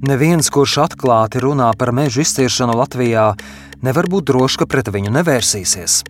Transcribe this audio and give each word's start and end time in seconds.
Neviens, 0.00 0.48
kurš 0.48 0.78
atklāti 0.86 1.42
runā 1.44 1.66
par 1.76 1.90
meža 1.92 2.22
izciršanu 2.24 2.72
Latvijā, 2.78 3.34
nevar 3.84 4.06
būt 4.08 4.30
drošs, 4.30 4.56
ka 4.62 4.66
pret 4.70 4.88
viņu 4.88 5.12
nevērsīsies. 5.12 6.00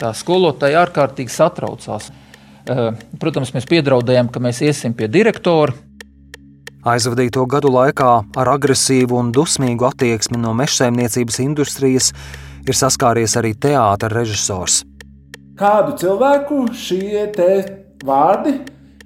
Tā 0.00 0.14
skolotāja 0.16 0.86
ārkārtīgi 0.86 1.34
satraucās. 1.34 2.08
Eh, 2.08 2.96
protams, 3.20 3.52
mēs 3.52 3.68
piedraudējām, 3.68 4.30
ka 4.32 4.40
mēs 4.40 4.62
iesim 4.64 4.96
pie 4.96 5.10
direktora. 5.12 5.76
Aizvadīto 6.88 7.44
gadu 7.44 7.68
laikā 7.74 8.12
ar 8.40 8.50
agresīvu 8.54 9.20
un 9.20 9.32
dusmīgu 9.36 9.90
attieksmi 9.90 10.40
no 10.40 10.54
mežsaimniecības 10.56 11.40
industrijas 11.44 12.14
ir 12.64 12.76
saskāries 12.80 13.36
arī 13.36 13.52
teātris 13.52 14.14
režisors. 14.14 14.82
Kādu 15.58 15.98
cilvēku 16.00 16.68
šie 16.72 17.26
vārdi 18.08 18.54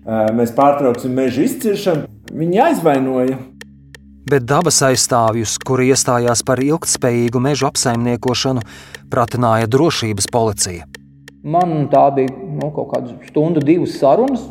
mēs 0.07 0.53
pārtrauksim 0.55 1.15
meža 1.17 1.47
izciršanu, 1.49 2.07
viņi 2.31 2.63
aizvainoja 2.69 3.39
bet 4.29 4.47
dabas 4.47 4.81
aizstāvjus, 4.87 5.59
kuri 5.67 5.91
iestājās 5.93 6.45
par 6.47 6.63
ilgspējīgu 6.63 7.43
mežu 7.43 7.69
apsaimniekošanu, 7.69 8.63
pratināja 9.13 9.71
drošības 9.71 10.29
policija. 10.33 10.89
Man 11.43 11.89
tā 11.91 12.07
bija 12.15 12.31
nu, 12.31 12.71
kaut 12.75 12.93
kāda 12.93 13.17
stunda, 13.27 13.63
divas 13.65 13.97
sarunas. 13.99 14.45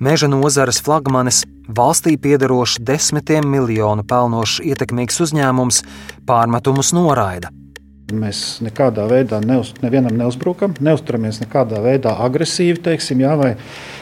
Meža 0.00 0.30
nozares 0.30 0.78
flagmanis, 0.80 1.42
valstī 1.68 2.14
piederošs 2.16 2.78
desmitiem 2.86 3.48
miljonu 3.50 4.06
pelnošs 4.06 4.62
ietekmīgs 4.70 5.20
uzņēmums, 5.26 5.82
pārmetumus 6.30 6.94
noraida. 6.96 7.50
Mēs 8.10 8.58
nekādā 8.64 9.04
veidā 9.10 9.38
neuz, 9.44 9.74
nevienam 9.84 10.16
neuzbrukam, 10.18 10.74
neuzturamies 10.82 11.42
nekādā 11.44 11.82
veidā 11.84 12.16
agresīvi, 12.24 12.80
teiksim, 12.88 13.22
jā, 13.22 13.36
vai, 13.38 13.54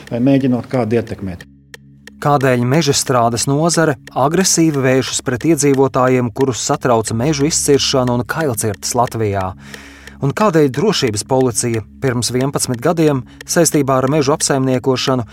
vai 0.08 0.22
mēģinot 0.30 0.70
kādu 0.70 1.00
ietekmēt 1.00 1.44
kādēļ 2.22 2.64
meža 2.66 2.94
strādes 2.96 3.46
nozare 3.50 3.96
agresīvi 4.18 4.82
vēršas 4.82 5.20
pret 5.26 5.46
iedzīvotājiem, 5.52 6.32
kurus 6.34 6.62
satrauca 6.66 7.14
mežu 7.14 7.46
izciršana 7.48 8.16
un 8.18 8.24
kailcirtas 8.26 8.94
Latvijā. 8.98 9.52
Un 10.18 10.34
kādēļ 10.34 10.72
drošības 10.74 11.22
policija 11.30 11.84
pirms 12.02 12.32
11 12.34 12.82
gadiem 12.82 13.22
saistībā 13.46 14.00
ar 14.00 14.08
mežu 14.10 14.34
apsaimniekošanu 14.34 15.28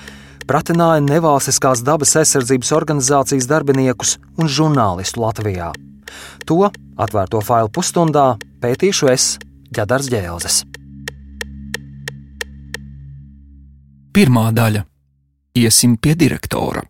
pratināja 0.45 1.01
nevalstiskās 1.01 1.81
dabas 1.85 2.13
aizsardzības 2.21 2.71
organizācijas 2.77 3.49
darbiniekus 3.49 4.19
un 4.37 4.51
žurnālistu 4.51 5.25
Latvijā. 5.25 5.73
To 6.45 6.69
atvērto 7.01 7.41
failu 7.41 7.73
pusstundā 7.73 8.35
pētīšu 8.61 9.09
es, 9.09 9.29
Ģedars 9.73 10.11
Ģēlzes. 10.13 10.63
Pirmā 14.15 14.51
daļa 14.55 14.85
Iesim 15.55 15.93
pie 15.95 16.17
direktora. 16.19 16.81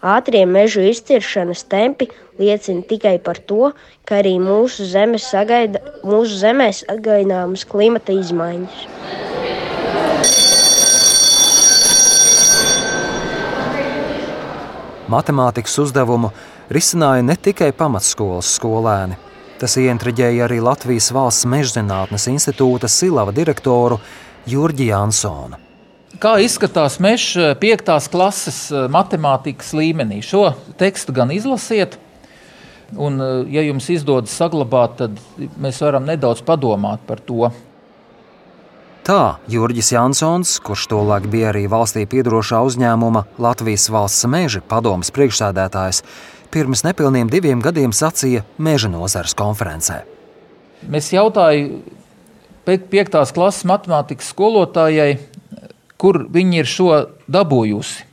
Ātrie 0.04 0.42
mežu 0.44 0.82
izciršanas 0.84 1.62
tempi 1.72 2.10
liecina 2.36 2.84
tikai 2.84 3.16
par 3.24 3.38
to, 3.40 3.70
ka 4.04 4.18
arī 4.20 4.34
mūsu, 4.36 4.84
sagaida, 5.24 5.80
mūsu 6.04 6.42
zemē 6.42 6.68
sagaidāmas 6.76 7.64
klimata 7.64 8.12
izmaiņas. 8.12 8.84
Matemātikas 15.08 15.80
uzdevumu 15.80 16.34
risināja 16.68 17.24
ne 17.24 17.40
tikai 17.40 17.72
pamatskolas 17.72 18.52
skolēni. 18.58 19.16
Tas 19.62 19.80
ieintriģēja 19.80 20.50
arī 20.50 20.60
Latvijas 20.60 21.14
Valsts 21.16 21.48
mežzinātnes 21.48 22.28
institūta 22.28 22.92
Silava 22.92 23.32
direktoru 23.32 24.02
Jurģi 24.52 24.92
Jansonu. 24.92 25.63
Kā 26.24 26.38
izskatās 26.40 27.02
mežs 27.04 27.34
5. 27.60 27.90
Eh, 27.92 28.06
klases 28.08 28.58
eh, 28.72 28.86
matemātikas 28.88 29.74
līmenī? 29.76 30.22
Šo 30.24 30.54
tekstu 30.80 31.12
gan 31.12 31.34
izlasiet, 31.36 31.98
un, 32.96 33.20
eh, 33.20 33.34
ja 33.52 33.64
jums 33.68 33.90
izdodas 33.92 34.32
saglabāt, 34.32 34.96
tad 35.02 35.20
mēs 35.60 35.82
varam 35.84 36.08
nedaudz 36.08 36.40
padomāt 36.48 37.04
par 37.10 37.20
to. 37.20 37.52
Tā 39.04 39.36
Jurģis 39.52 39.92
Jansons, 39.98 40.54
kurš 40.64 40.86
tolaik 40.94 41.28
bija 41.28 41.50
arī 41.52 41.66
valstī 41.68 42.06
piedarošā 42.08 42.62
uzņēmuma 42.70 43.26
Latvijas 43.44 43.90
valsts 43.92 44.24
meža 44.24 44.62
padomas 44.64 45.12
priekšsēdētājs, 45.12 46.06
pirms 46.56 46.86
nepilniem 46.88 47.28
diviem 47.28 47.60
gadiem 47.60 47.92
sacīja 47.92 48.46
meža 48.56 48.88
nozares 48.88 49.36
konferencē. 49.36 50.06
Mēs 50.88 51.12
jautājām 51.12 51.84
5. 52.64 53.34
klases 53.36 53.66
matemātikas 53.68 54.30
skolotājai, 54.32 55.18
kur 56.04 56.26
viņi 56.28 56.60
ir 56.60 56.68
šo 56.68 56.90
dabūjusi. 57.32 58.10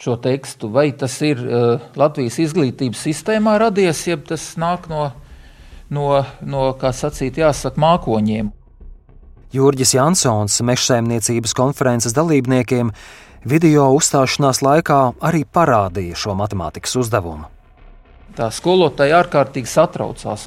Šo 0.00 0.16
tekstu, 0.20 0.68
vai 0.72 0.90
tas 0.96 1.14
ir 1.24 1.40
uh, 1.40 1.82
Latvijas 1.96 2.38
izglītības 2.40 3.02
sistēmā 3.08 3.58
radies, 3.60 4.00
jeb 4.08 4.24
tas 4.28 4.54
nāk 4.60 4.86
no, 4.88 5.10
no, 5.92 6.06
no 6.40 6.70
kā 6.80 6.92
sacīt, 6.96 7.40
jāsaka, 7.40 7.80
mākoņiem. 7.80 8.48
Jurģis 9.52 9.92
Jansons, 9.96 10.60
mežsaimniecības 10.64 11.56
konferences 11.58 12.14
dalībniekiem, 12.16 12.92
video 13.44 13.88
uzstāšanās 13.96 14.62
laikā 14.64 15.00
arī 15.26 15.42
parādīja 15.44 16.16
šo 16.16 16.36
matemātikas 16.38 16.96
uzdevumu. 17.00 17.48
Tā 18.36 18.48
skolotāja 18.54 19.20
ārkārtīgi 19.20 19.68
satraucās. 19.68 20.46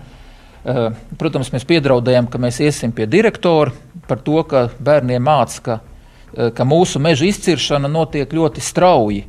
Eh, 0.64 0.86
protams, 1.20 1.52
mēs 1.54 1.66
piedraudējām, 1.68 2.30
ka 2.32 2.42
mēs 2.42 2.62
iesim 2.64 2.94
pie 2.96 3.10
direktora 3.12 3.74
par 4.08 4.22
to, 4.24 4.40
ka 4.48 4.70
bērniem 4.80 5.26
mācīja, 5.28 5.82
Eh, 5.84 5.93
ka 6.34 6.66
mūsu 6.66 7.02
meža 7.04 7.28
izciršana 7.30 7.92
notiek 7.92 8.34
ļoti 8.34 8.64
strauji. 8.64 9.24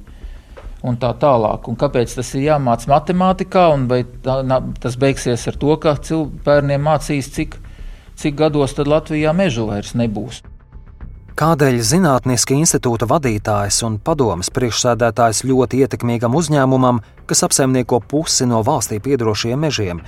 Un 0.84 0.98
tā 1.00 1.14
tālāk. 1.16 1.68
Un 1.70 1.78
kāpēc 1.80 2.12
tas 2.12 2.34
ir 2.36 2.44
jāmācās 2.50 2.90
matemātikā, 2.90 3.68
un 3.72 3.86
vai 3.88 4.02
tā, 4.04 4.42
tas 4.80 4.98
beigsies 5.00 5.46
ar 5.48 5.56
to, 5.60 5.76
ka 5.80 5.96
bērniem 6.44 6.82
mācīs, 6.84 7.30
cik, 7.32 7.56
cik 8.20 8.36
gados 8.36 8.76
Latvijā 8.76 9.32
mežu 9.32 9.70
vairs 9.70 9.94
nebūs. 9.96 10.42
Kādēļ 11.34 11.80
Zinātniska 11.82 12.54
institūta 12.54 13.08
vadītājs 13.10 13.80
un 13.82 13.96
padomas 13.98 14.52
priekšsēdētājs 14.54 15.40
ļoti 15.48 15.80
ietekmīgam 15.82 16.36
uzņēmumam, 16.38 17.00
kas 17.26 17.42
apsaimnieko 17.48 17.98
pusi 18.06 18.46
no 18.46 18.60
valstī 18.62 19.00
piedarošiem 19.02 19.58
mežiem, 19.66 20.04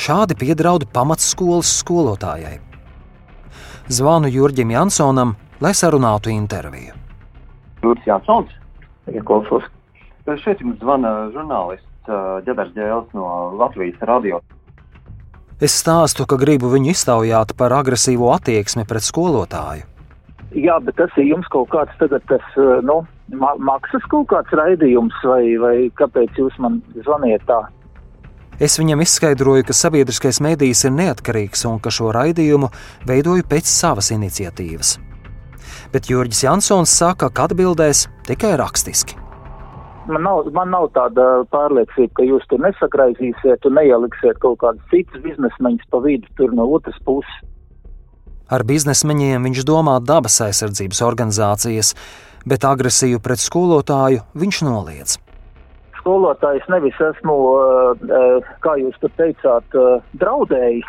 šādi 0.00 0.38
piedraud 0.40 0.86
pamatskolas 0.94 1.74
skolotājai? 1.82 2.54
Zvanu 3.92 4.30
Jurģim 4.32 4.72
Jansonam, 4.72 5.34
lai 5.62 5.72
sarunātu 5.78 6.32
interviju. 6.32 6.96
Jūras 7.82 8.06
Jāsons, 8.06 8.50
Iekolfus. 9.10 9.64
Šeit 10.42 10.60
jums 10.62 10.78
zvana 10.82 11.30
žurnālists 11.34 12.10
Ģedars 12.46 12.74
Ģēls 12.76 13.14
no 13.16 13.26
Latvijas 13.58 14.02
radio. 14.06 14.40
Es 15.62 15.74
stāstu, 15.78 16.26
ka 16.26 16.38
gribu 16.38 16.70
viņu 16.72 16.90
iztaujāt 16.90 17.54
par 17.58 17.74
agresīvo 17.74 18.32
attieksmi 18.34 18.86
pret 18.88 19.06
skolotāju. 19.06 19.86
Jā, 20.58 20.76
bet 20.84 20.98
tas 20.98 21.12
ir 21.16 21.30
jums 21.30 21.46
kaut 21.52 21.70
kāds 21.72 21.94
tagad, 22.00 22.24
tas, 22.28 22.42
nu, 22.84 22.98
ma 23.40 23.54
maksas 23.56 24.02
kaut 24.12 24.26
kāds 24.32 24.50
raidījums, 24.58 25.14
vai, 25.24 25.44
vai 25.62 25.76
kāpēc 25.96 26.42
jūs 26.42 26.58
man 26.60 26.82
zvaniet 26.98 27.46
tā? 27.48 27.62
Es 28.62 28.76
viņam 28.78 29.00
izskaidroju, 29.02 29.64
ka 29.66 29.74
sabiedriskais 29.74 30.42
mēdījis 30.44 30.84
ir 30.90 30.92
neatkarīgs 30.98 31.64
un 31.70 31.80
ka 31.82 31.94
šo 31.94 32.12
raidījumu 32.14 32.68
veidoju 33.08 33.46
pēc 33.48 33.70
savas 33.70 34.12
iniciatīvas. 34.14 34.98
Bet 35.92 36.08
Jurģis 36.08 36.46
Jansons 36.46 36.92
saka, 36.96 37.28
ka 37.28 37.48
atbildēs 37.50 38.06
tikai 38.28 38.54
rakstiski. 38.60 39.18
Man 40.08 40.24
nav, 40.26 40.48
man 40.56 40.72
nav 40.72 40.88
tāda 40.96 41.44
pārliecība, 41.52 42.10
ka 42.16 42.24
jūs 42.26 42.46
tur 42.50 42.62
nesakraizīsiet 42.64 43.68
un 43.68 43.76
neieliksiet 43.78 44.40
kaut 44.42 44.58
kādas 44.64 44.82
citas 44.90 45.22
biznesmeņas 45.22 45.90
pa 45.92 46.00
vidu 46.02 46.30
tur 46.40 46.54
no 46.56 46.66
otras 46.74 46.96
puses. 47.06 47.36
Ar 48.52 48.64
biznesmeņiem 48.68 49.46
viņš 49.46 49.62
domā 49.68 49.98
dabas 50.02 50.40
aizsardzības 50.44 51.04
organizācijas, 51.06 51.92
bet 52.48 52.66
agresiju 52.66 53.20
pret 53.22 53.40
skolotāju 53.40 54.24
viņš 54.34 54.64
noliedz. 54.66 55.20
Skolotājs 56.00 56.66
nevis 56.72 56.98
esmu, 56.98 57.36
kā 58.64 58.74
jūs 58.80 58.98
tur 58.98 59.12
teicāt, 59.20 59.78
draudējis, 60.18 60.88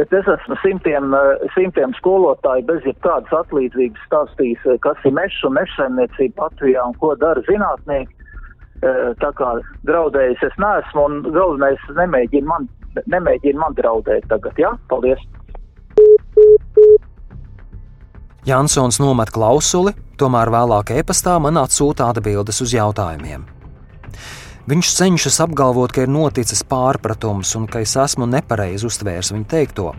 bet 0.00 0.14
es 0.16 0.28
esmu 0.32 0.56
simtiem, 0.62 1.12
simtiem 1.54 1.92
skolotāju 1.98 2.64
bez 2.70 2.86
jebkādas 2.88 3.34
atlīdzības 3.42 4.06
stāstījis, 4.08 4.64
kas 4.86 5.04
ir 5.04 5.12
mežs 5.16 5.42
un 5.44 5.56
mežsaimniecība 5.58 6.46
Latvijā 6.46 6.86
un 6.88 6.96
ko 7.02 7.12
dara 7.20 7.44
zinātnieki. 7.48 8.16
Tā 9.20 9.28
kā 9.36 9.50
draudējis 9.84 10.46
es 10.46 10.56
neesmu, 10.62 11.04
un 11.04 11.20
galvenais 11.34 11.82
nemēģina 11.98 12.48
man, 12.48 12.68
nemēģina 13.12 13.60
man 13.60 13.76
draudēt 13.76 14.24
tagad, 14.32 14.56
jā? 14.56 14.72
Ja? 14.72 14.88
Paldies! 14.88 15.20
Jansons 18.48 19.02
nomet 19.04 19.28
klausuli, 19.36 19.92
tomēr 20.16 20.48
vēlāk 20.48 20.96
e-pastā 20.96 21.36
man 21.44 21.60
atsūta 21.60 22.08
atbildes 22.08 22.64
uz 22.64 22.72
jautājumiem. 22.72 23.59
Viņš 24.70 24.90
cenšas 24.94 25.40
apgalvot, 25.42 25.90
ka 25.90 26.04
ir 26.06 26.12
noticis 26.12 26.62
pārpratums 26.62 27.56
un 27.58 27.66
ka 27.70 27.82
es 27.82 27.96
esmu 27.98 28.28
nepareizi 28.30 28.86
uztvērs 28.86 29.32
viņa 29.34 29.48
teikto. 29.50 29.92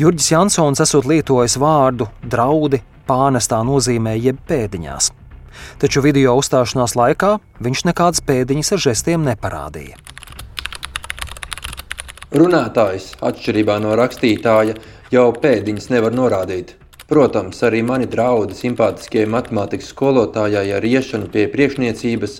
Jurģis 0.00 0.30
Jansons 0.32 0.80
esot 0.80 1.08
lietojis 1.10 1.58
vārdu 1.60 2.08
draudi 2.24 2.80
pānestā 3.06 3.60
nozīmē 3.66 4.16
jeb 4.16 4.40
pēdiņās 4.48 5.12
taču 5.78 6.02
video 6.04 6.34
uzstāšanās 6.38 6.96
laikā 6.98 7.36
viņš 7.62 7.84
nekādas 7.90 8.24
pēdiņas 8.28 8.74
ar 8.76 8.84
žestiem 8.86 9.26
neparādīja. 9.26 9.98
Runātājs, 12.32 13.10
atšķirībā 13.20 13.76
no 13.84 13.96
rakstītāja, 13.98 14.78
jau 15.12 15.26
pēdiņas 15.36 15.90
nevar 15.92 16.16
norādīt. 16.16 16.78
Protams, 17.10 17.58
arī 17.66 17.82
mani 17.84 18.06
draudi 18.08 18.56
simpātiskajai 18.56 19.28
matemātikas 19.28 19.90
skolotājai 19.92 20.70
ar 20.72 20.86
iešanu 20.88 21.28
pie 21.34 21.44
priekšniecības. 21.52 22.38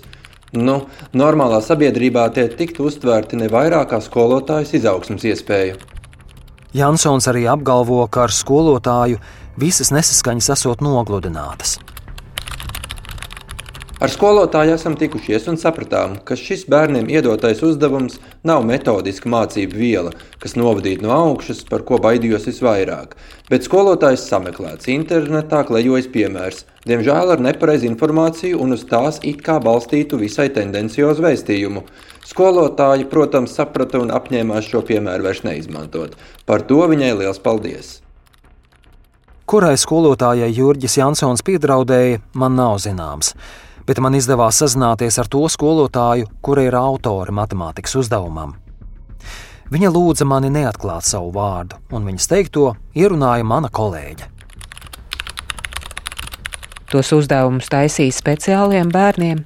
Nu, 0.53 0.83
normālā 1.17 1.63
sabiedrībā 1.65 2.27
tie 2.33 2.45
tiktu 2.45 2.85
uztvērti 2.89 3.39
ne 3.39 3.47
vairāk 3.49 3.89
kā 3.89 4.01
skolotājas 4.05 4.75
izaugsmas 4.77 5.25
iespēja. 5.25 5.79
Jansons 6.77 7.25
arī 7.29 7.47
apgalvo, 7.49 8.03
ka 8.09 8.27
ar 8.27 8.33
skolotāju 8.33 9.17
visas 9.57 9.89
nesaskaņas 9.93 10.51
esot 10.53 10.85
nogludinātas. 10.85 11.79
Ar 14.03 14.11
skolotāju 14.11 14.73
esam 14.75 14.97
tikušies 14.99 15.45
un 15.47 15.55
sapratām, 15.55 16.17
ka 16.27 16.35
šis 16.35 16.65
bērniem 16.67 17.05
iedotais 17.07 17.61
uzdevums 17.63 18.17
nav 18.43 18.65
metodiska 18.67 19.31
mācību 19.31 19.79
viela, 19.79 20.11
kas 20.43 20.57
novadīta 20.59 21.05
no 21.05 21.13
augšas, 21.15 21.61
par 21.69 21.85
ko 21.87 22.01
baidījos 22.03 22.49
visvairāk. 22.49 23.15
Bet 23.47 23.63
skolotājs 23.63 24.27
sameklēts 24.27 24.91
internetā, 24.91 25.63
klejojas 25.71 26.11
piemērs, 26.11 26.65
diemžēl 26.83 27.31
ar 27.37 27.47
nepareizu 27.47 27.87
informāciju 27.93 28.59
un 28.59 28.75
uz 28.75 28.83
tās 28.91 29.23
it 29.23 29.39
kā 29.47 29.55
balstītu 29.63 30.19
visai 30.19 30.49
tendenciozu 30.51 31.23
vēstījumu. 31.23 31.87
Skolotāji, 32.27 33.07
protams, 33.07 33.55
saprata 33.55 34.03
un 34.03 34.11
apņēmās 34.11 34.67
šo 34.67 34.83
piemēru 34.83 35.31
vairs 35.31 35.45
neizmantot. 35.47 36.19
Par 36.43 36.67
to 36.67 36.83
viņai 36.91 37.15
liels 37.23 37.39
paldies! 37.39 38.01
Kurai 39.47 39.77
skolotājai 39.79 40.51
Jurģis 40.51 40.99
Jansons 40.99 41.43
piedraudēja, 41.47 42.19
man 42.35 42.59
nav 42.59 42.81
zināms 42.83 43.37
bet 43.87 43.99
man 44.03 44.15
izdevās 44.17 44.59
sazināties 44.61 45.19
ar 45.19 45.29
to 45.31 45.43
skolotāju, 45.51 46.29
kura 46.41 46.65
ir 46.67 46.77
autore 46.79 47.35
matemātikas 47.35 47.95
uzdevumam. 47.99 48.55
Viņa 49.73 49.89
lūdza 49.89 50.27
mani 50.27 50.51
neatklāt 50.53 51.07
savu 51.07 51.31
vārdu, 51.33 51.79
un 51.95 52.05
viņas 52.05 52.29
teikto 52.29 52.67
ierunāja 52.95 53.45
mana 53.47 53.71
kolēģe. 53.73 54.29
Tos 56.93 57.09
uzdevumus 57.15 57.71
taisīja 57.73 58.13
speciāliem 58.13 58.91
bērniem, 58.93 59.39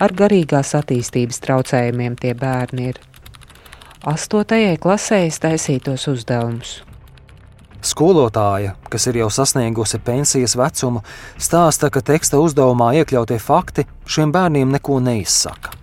ar 0.00 0.14
garīgās 0.16 0.72
attīstības 0.78 1.42
traucējumiem 1.44 2.16
tie 2.16 2.32
bērni 2.38 2.88
ir. 2.94 3.00
Astotajai 4.08 4.78
klasē 4.80 5.24
es 5.26 5.40
taisīju 5.44 5.84
tos 5.90 6.08
uzdevumus. 6.08 6.78
Skolotāja, 7.84 8.78
kas 8.88 9.04
ir 9.10 9.18
jau 9.20 9.28
sasniegusi 9.28 9.98
pensijas 10.00 10.54
vecumu, 10.56 11.02
stāsta, 11.36 11.90
ka 11.92 12.00
teksta 12.00 12.38
uzdevumā 12.40 12.94
iekļautie 13.00 13.36
fakti 13.36 13.84
šiem 14.08 14.32
bērniem 14.32 14.70
neko 14.72 15.02
neizsaka. 15.04 15.74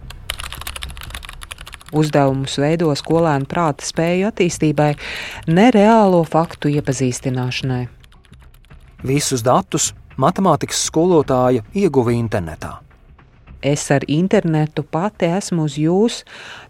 Uzdevumus 1.94 2.56
veido 2.58 2.90
skolēnu 2.98 3.46
prāta 3.52 3.86
spēju 3.86 4.30
attīstībai, 4.32 4.96
nereālo 5.52 6.24
faktu 6.26 6.72
iepazīstināšanai. 6.72 7.84
Visus 9.06 9.44
datus 9.46 9.92
matemātikas 10.18 10.80
skolotāja 10.88 11.62
ieguva 11.78 12.16
internetā. 12.16 12.80
Es 13.62 13.84
ar 13.94 14.02
internetu 14.10 14.82
pati 14.82 15.30
esmu 15.30 15.68
uz 15.70 15.78
jums, 15.78 16.24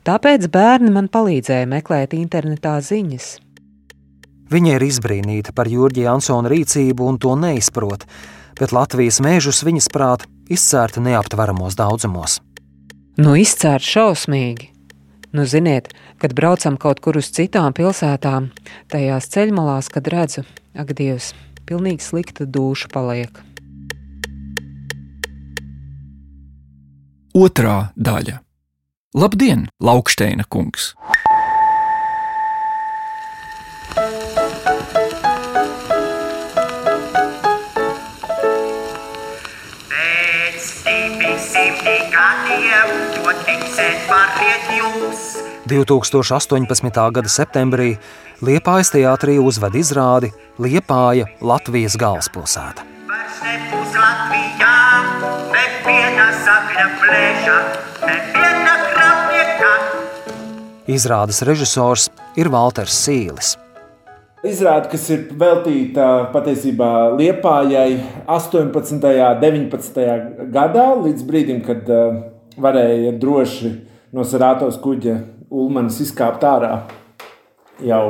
tāpēc 0.03 0.49
bērni 0.51 0.91
man 0.91 1.07
palīdzēja 1.07 1.69
meklēt 1.71 2.17
internetā 2.17 2.75
ziņas. 2.83 3.37
Viņa 4.51 4.73
ir 4.75 4.83
izbrīnīta 4.83 5.53
par 5.55 5.69
Jurģa 5.71 6.09
Jansona 6.09 6.49
rīcību 6.51 7.05
un 7.07 7.17
to 7.23 7.37
neizprot, 7.39 8.03
bet 8.59 8.73
Latvijas 8.75 9.21
mēžus 9.23 9.63
viņas 9.63 9.87
prāt 9.93 10.25
izcērta 10.51 10.99
neaptveramos 11.03 11.77
daudzumos. 11.79 12.41
Nu, 13.21 13.37
izcērt 13.39 13.85
šausmīgi! 13.85 14.67
Nu, 15.31 15.45
ziniet, 15.47 15.87
kad 16.19 16.35
braucam 16.35 16.75
kaut 16.75 16.99
kur 16.99 17.15
uz 17.21 17.29
citām 17.31 17.71
pilsētām, 17.71 18.49
tajās 18.91 19.29
ceļmalās, 19.31 19.87
kad 19.87 20.11
redzu, 20.11 20.43
ak, 20.75 20.91
Dievs, 20.99 21.31
pilnīgi 21.63 22.03
slikta 22.03 22.43
duša 22.43 22.91
paliek. 22.91 23.39
Otrā 27.31 27.93
daļa. 27.95 28.41
Labdien, 29.15 29.69
Lauksteina 29.79 30.43
kungs! 30.51 30.91
Gadiem, 42.11 42.91
to 43.15 43.33
ticēt 43.45 44.05
variet 44.09 44.69
jūs. 44.77 45.23
2018. 45.71 47.11
gada 47.15 47.31
septembrī 47.31 47.95
Liepājas 48.41 48.89
teātrī 48.89 49.37
uzved 49.37 49.75
izrādi 49.77 50.31
Liepāja 50.59 51.27
Latvijas 51.41 51.97
galvaspilsēta. 52.01 52.87
Izrādes 60.91 61.43
režisors 61.47 62.09
ir 62.35 62.49
Valters 62.51 62.97
Sīlis. 63.05 63.55
Izrāda, 64.41 64.87
kas 64.89 65.03
ir 65.13 65.27
veltīta 65.37 66.05
patiesībā 66.33 67.11
Liepājai 67.13 67.99
18. 68.25 68.95
un 68.97 69.01
19. 69.43 70.05
gadā, 70.49 70.85
līdz 70.97 71.25
brīdim, 71.27 71.59
kad 71.61 71.85
uh, 71.93 72.15
varēja 72.57 73.11
droši 73.21 73.69
no 74.17 74.25
Sarātovas 74.25 74.79
kuģa 74.81 75.19
Ulmanis 75.53 75.99
izkāpt 76.01 76.41
ārā 76.49 76.71
jau 77.85 78.07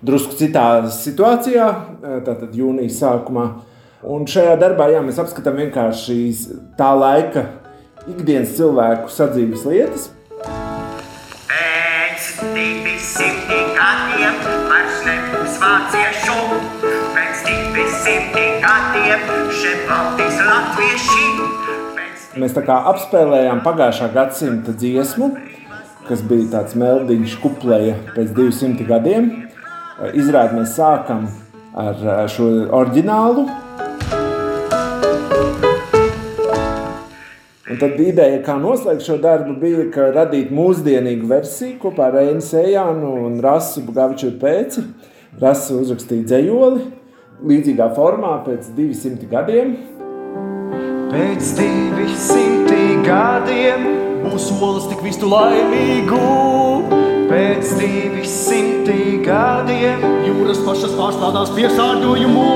drusku 0.00 0.38
citā 0.40 0.64
situācijā, 0.96 1.66
uh, 1.68 2.16
tātad 2.24 2.56
jūnijas 2.56 2.96
sākumā. 3.02 3.44
Un 4.08 4.24
šajā 4.24 4.56
darbā 4.62 4.88
jā, 4.94 5.04
mēs 5.04 5.20
apskatām 5.20 5.60
vienkārši 5.60 6.16
tā 6.80 6.88
laika 6.96 7.44
ikdienas 8.08 8.56
cilvēku 8.56 9.12
sadzīves 9.12 9.68
lietas. 9.68 10.08
Pēc 11.52 12.32
200 12.48 13.60
gadiem 13.76 14.40
vairs 14.72 14.89
nebūs 15.06 15.56
vāciešu, 15.62 16.36
pēc 17.14 17.44
200 17.76 18.44
gadiem 18.64 19.22
šeit 19.60 19.86
valdīs 19.88 20.40
latvieši. 20.46 21.28
Mēs 22.40 22.54
tā 22.56 22.62
kā 22.66 22.76
apspēlējām 22.92 23.62
pagājušā 23.64 24.10
gadsimta 24.14 24.74
dziesmu, 24.76 25.30
kas 26.08 26.22
bija 26.26 26.50
tāds 26.56 26.76
meldiņš 26.78 27.38
kuplēja 27.42 27.96
pēc 28.14 28.34
200 28.36 28.86
gadiem. 28.88 29.30
Izrādi 30.16 30.60
mēs 30.60 30.76
sākam 30.78 31.26
ar 31.76 32.28
šo 32.32 32.50
oriģinālu. 32.80 33.48
Un 37.70 37.78
tad 37.78 38.00
ideja, 38.02 38.40
kā 38.42 38.56
noslēgt 38.58 39.04
šo 39.06 39.20
darbu, 39.22 39.54
bija 39.62 40.08
radīt 40.16 40.48
mūsdienīgu 40.50 41.28
versiju 41.30 41.76
kopā 41.84 42.08
ar 42.08 42.16
Reinu 42.18 42.42
Sējānu 42.42 43.12
un 43.28 43.36
Rasu 43.44 43.84
Bugaviču 43.86 44.32
pēci. 44.40 44.82
Rasa 45.38 45.76
uzrakstīja 45.78 46.26
dzējoli 46.26 46.80
līdzīgā 47.46 47.86
formā 47.94 48.32
pēc 48.42 48.72
200 48.74 49.28
gadiem. 49.30 49.76
Pēc 51.12 51.52
200 51.60 52.80
gadiem 53.06 53.86
būs 54.24 54.50
solis 54.50 54.90
tik 54.90 55.06
visu 55.06 55.30
laimīgu. 55.30 56.20
Pēc 57.30 57.70
200 57.78 58.98
gadiem 59.22 60.02
jūras 60.26 60.58
pašas 60.66 60.98
pārstrādās 60.98 61.54
piesārņojumu. 61.54 62.50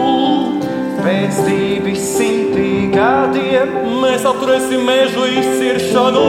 Pēc 1.05 1.39
200 1.47 2.67
gadiem 2.95 3.75
mēs 4.03 4.27
apturēsim 4.45 4.83
mežu 4.85 5.23
izciršanu 5.41 6.23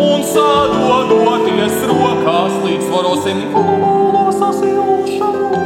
un 0.00 0.22
sadodoties 0.24 1.74
rokās 1.90 2.54
līdzsvarosim 2.64 3.42
globālo 3.52 4.32
sasilšanu. 4.32 5.60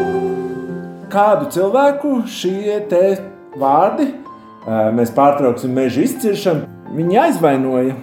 Kādu 1.13 1.47
cilvēku 1.55 2.17
šie 2.27 2.81
te 2.91 3.05
vārdi 3.55 4.09
mēs 4.99 5.15
pārtrauksim 5.15 5.79
mežu 5.79 6.03
izciršanu, 6.09 6.67
viņi 6.99 7.23
aizvainoja. 7.29 7.95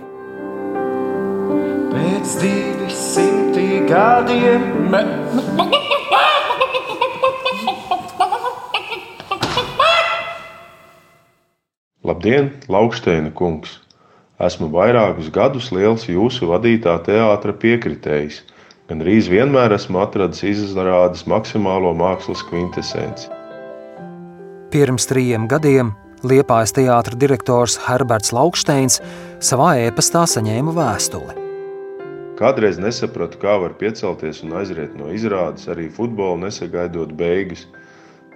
Pēc 1.92 2.38
200 2.46 3.68
gadiem. 3.92 4.64
Me... 4.96 5.04
Labdien, 12.06 12.52
Lauksteina 12.70 13.32
kungs! 13.34 13.80
Esmu 14.38 14.68
vairākus 14.70 15.32
gadus 15.34 15.72
liels 15.74 16.04
jūsu 16.06 16.52
vadītā 16.52 16.94
teātra 17.08 17.56
piekritējs. 17.58 18.44
Gan 18.86 19.02
arī 19.02 19.16
vienmēr 19.26 19.74
esmu 19.74 20.04
atradis 20.04 20.44
izrādes 20.46 21.24
maksimālo 21.26 21.96
mākslas 21.98 22.44
kvintesenci. 22.46 23.32
Pirms 24.70 25.10
trījiem 25.10 25.48
gadiem 25.50 25.96
Liepājas 26.22 26.76
teātra 26.78 27.18
direktors 27.18 27.80
Herberts 27.88 28.30
Lauksteins 28.38 29.00
savā 29.42 29.72
ēpastā 29.88 30.28
saņēma 30.30 30.78
vēstuli. 30.78 31.40
Kādreiz 32.38 32.78
nesapratu, 32.78 33.42
kā 33.42 33.58
var 33.66 33.74
piecelties 33.82 34.44
un 34.46 34.54
aiziet 34.62 34.94
no 34.94 35.10
izrādes, 35.10 35.66
arī 35.74 35.90
futbolu 35.90 36.44
nesagaidot 36.46 37.18
beigas, 37.18 37.66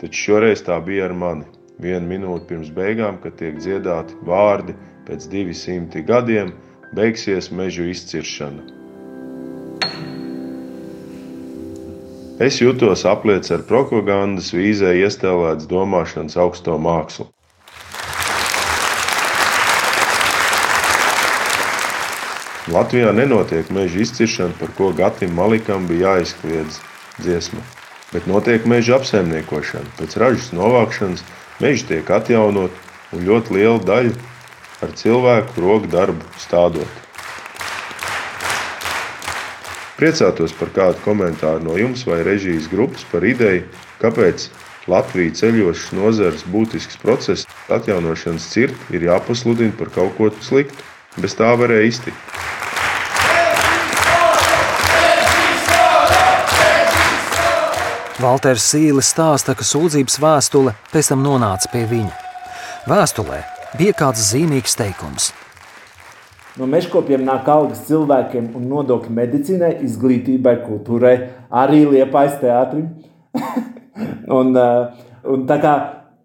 taču 0.01 0.25
šoreiz 0.25 0.65
tā 0.65 0.81
bija 0.81 1.05
ar 1.11 1.13
mani 1.13 1.58
vienu 1.79 2.07
minūti 2.07 2.49
pirms 2.51 2.73
beigām, 2.75 3.19
kad 3.23 3.37
tiek 3.39 3.59
dziedāti 3.61 4.17
vārdi 4.27 4.75
pēc 5.07 5.29
200 5.31 6.03
gadiem, 6.07 6.53
beigsies 6.95 7.49
mežu 7.55 7.87
izciršana. 7.89 8.75
Es 12.39 12.61
jutos 12.61 13.03
apliec 13.03 13.49
ar 13.51 13.65
propagandas 13.67 14.53
vīzē 14.55 14.93
iestēlēts 15.01 15.67
domāšanas 15.67 16.37
augsto 16.39 16.77
mākslu. 16.79 17.27
Latvijā 22.69 23.09
nenotiek 23.17 23.67
meža 23.73 24.03
izciršana, 24.05 24.53
par 24.59 24.71
ko 24.77 24.91
Gatim 24.93 25.33
Malikam 25.35 25.87
bija 25.89 26.13
jāizkliedz 26.13 26.77
dziesma, 27.17 27.63
bet 28.13 28.27
notiek 28.29 28.67
meža 28.69 28.99
apsaimniekošana. 28.99 29.97
Pēc 29.97 30.15
ražas 30.21 30.51
novākšanas 30.53 31.25
Meži 31.59 31.89
tiek 31.89 32.07
atjaunot 32.15 32.71
un 33.11 33.25
ļoti 33.27 33.57
liela 33.57 33.79
daļa 33.83 34.13
ar 34.85 34.93
cilvēku 34.95 35.59
roku 35.59 35.89
darbu 35.91 36.23
stādot. 36.39 36.87
Priecātos 39.99 40.53
par 40.55 40.71
kādu 40.71 41.03
komentāru 41.03 41.59
no 41.65 41.75
jums 41.75 42.05
vai 42.07 42.21
režijas 42.23 42.69
grupas 42.71 43.03
par 43.11 43.27
ideju, 43.27 43.65
kāpēc 43.99 44.47
Latvijas 44.87 45.41
ceļošanas 45.41 45.91
nozares 45.97 46.45
būtisks 46.47 47.01
process 47.01 47.43
atjaunošanas 47.67 48.47
cirti 48.53 48.95
ir 48.95 49.09
jāpasludina 49.09 49.75
par 49.75 49.91
kaut 49.91 50.15
ko 50.15 50.31
sliktu. 50.39 50.87
Bez 51.19 51.35
tā 51.35 51.51
varēja 51.59 51.91
iztikt. 51.91 52.39
Valters 58.19 58.65
Sīlis 58.67 59.13
stāsta, 59.13 59.53
ka 59.55 59.63
sūdzības 59.63 60.17
vēstule 60.19 60.73
pēc 60.91 61.07
tam 61.13 61.21
nonāca 61.23 61.69
pie 61.71 61.85
viņa. 61.87 62.15
Vēstulē 62.91 63.37
bija 63.79 63.93
kāds 63.95 64.25
zīmīgs 64.33 64.73
teikums. 64.75 65.29
No 66.59 66.67
mežkopiem 66.67 67.23
nāk 67.23 67.47
algas 67.47 67.85
cilvēkiem 67.87 68.49
un 68.59 68.65
nodokļi 68.67 69.15
medicīnai, 69.15 69.69
izglītībai, 69.87 70.57
kultūrai, 70.65 71.13
arī 71.61 71.85
liepais 71.93 72.35
teātrim. 72.41 72.89
un, 74.39 74.51
eh, 74.51 74.99
un 75.23 75.47
tā 75.47 75.59
kā 75.63 75.73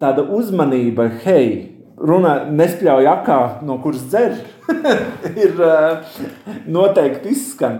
tāda 0.03 0.27
uzmanība, 0.35 1.07
hei, 1.23 1.47
runā, 1.95 2.41
nespļauj 2.51 3.09
akā, 3.13 3.39
no 3.63 3.79
kuras 3.85 4.03
dzer, 4.11 4.35
ir 5.45 5.63
eh, 5.69 6.19
noteikti 6.67 7.31
izskan. 7.31 7.79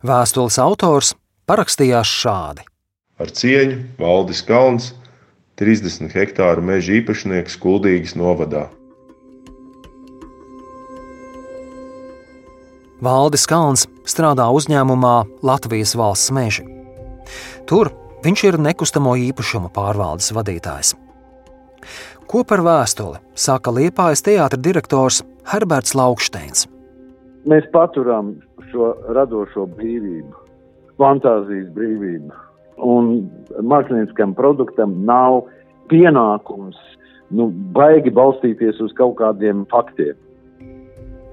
Vēstules 0.00 0.56
autors 0.64 1.12
parakstījās 1.44 2.16
šādi. 2.24 2.67
Ar 3.18 3.30
cieņu 3.34 3.78
Valdis 3.98 4.44
Kalns, 4.46 4.92
30 5.58 6.12
hektāru 6.14 6.62
meža 6.62 7.00
īpašnieks 7.00 7.56
Kuldīgas 7.58 8.14
novadā. 8.14 8.68
Valdis 13.02 13.48
Kalns 13.50 13.88
strādā 14.06 14.46
uzņēmumā 14.54 15.16
Latvijas 15.42 15.96
valsts 15.98 16.30
meži. 16.34 16.62
Tur 17.66 17.90
viņš 18.22 18.46
ir 18.52 18.62
nekustamo 18.62 19.16
īpašumu 19.18 19.74
pārvaldes 19.74 20.30
vadītājs. 20.38 20.94
Ko 22.30 22.46
par 22.46 22.62
vēstuli 22.62 23.18
saka 23.34 23.74
Liepājas 23.74 24.22
teātra 24.22 24.62
direktors 24.62 25.24
Herberts 25.50 25.98
Lauksteins. 25.98 26.68
Mēs 27.50 27.66
paturām 27.74 28.36
šo 28.70 28.92
radošo 29.14 29.66
brīvību, 29.74 30.34
fantāzijas 31.00 31.70
brīvību 31.74 32.46
un 32.84 33.28
mākslinieckam 33.58 34.34
produktam 34.38 34.94
nav 35.08 35.44
pienākums 35.90 36.78
nu, 37.34 37.48
baigi 37.74 38.12
balstīties 38.14 38.80
uz 38.84 38.94
kaut 38.96 39.18
kādiem 39.20 39.66
faktiem. 39.72 40.16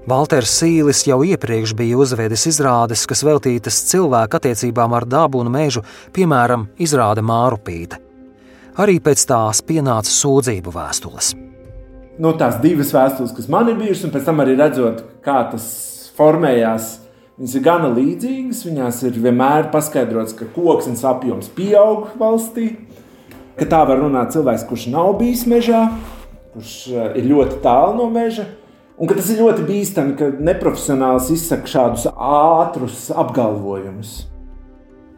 Valters 0.06 0.52
Sīlis 0.60 1.00
jau 1.08 1.18
iepriekš 1.26 1.72
bija 1.74 1.96
uzvedis 1.98 2.44
izrādes, 2.46 3.02
kas 3.10 3.24
veltītas 3.26 3.80
cilvēku 3.88 4.38
attiecībām 4.38 4.92
ar 4.94 5.06
dabu 5.08 5.40
un 5.42 5.50
mežu, 5.50 5.82
piemēram, 6.14 6.68
izrāde 6.78 7.24
Mārupīte. 7.26 7.98
Arī 8.78 9.00
pēc 9.02 9.24
tās 9.26 9.64
pienāca 9.66 10.12
sūdzību 10.12 10.70
vēstules. 10.70 11.32
Nu, 12.22 12.30
tās 12.38 12.60
divas 12.62 12.92
vēstules, 12.94 13.34
kas 13.34 13.50
man 13.50 13.72
ir 13.72 13.80
bijušas, 13.80 14.06
un 14.06 14.14
pēc 14.14 14.28
tam 14.28 14.44
arī 14.44 14.54
redzot, 14.60 15.02
kā 15.26 15.40
tas 15.50 15.66
formējās 16.16 16.92
Viņas 17.36 17.54
ir 17.58 17.64
gana 17.66 17.88
līdzīgas. 17.92 18.62
Viņās 18.64 19.02
ir 19.04 19.16
vienmēr 19.20 19.66
paskaidrots, 19.72 20.32
ka 20.38 20.48
koksnes 20.54 21.02
apjoms 21.04 21.50
pieaug 21.52 22.14
valstī, 22.16 22.70
ka 23.58 23.66
tā 23.68 23.82
var 23.88 24.00
runāt 24.00 24.32
cilvēks, 24.32 24.64
kurš 24.70 24.86
nav 24.94 25.18
bijis 25.20 25.44
mežā, 25.50 25.82
kurš 26.54 26.76
eh, 26.94 27.10
ir 27.20 27.28
ļoti 27.28 27.58
tālu 27.64 27.98
no 27.98 28.06
meža. 28.14 28.46
Un 28.96 29.10
tas 29.12 29.28
ir 29.28 29.42
ļoti 29.44 29.66
bīstami, 29.68 30.14
ka 30.16 30.30
neprofesionāls 30.40 31.28
izsaka 31.34 31.68
šādus 31.68 32.06
ātrus 32.08 33.10
apgalvojumus. 33.12 34.14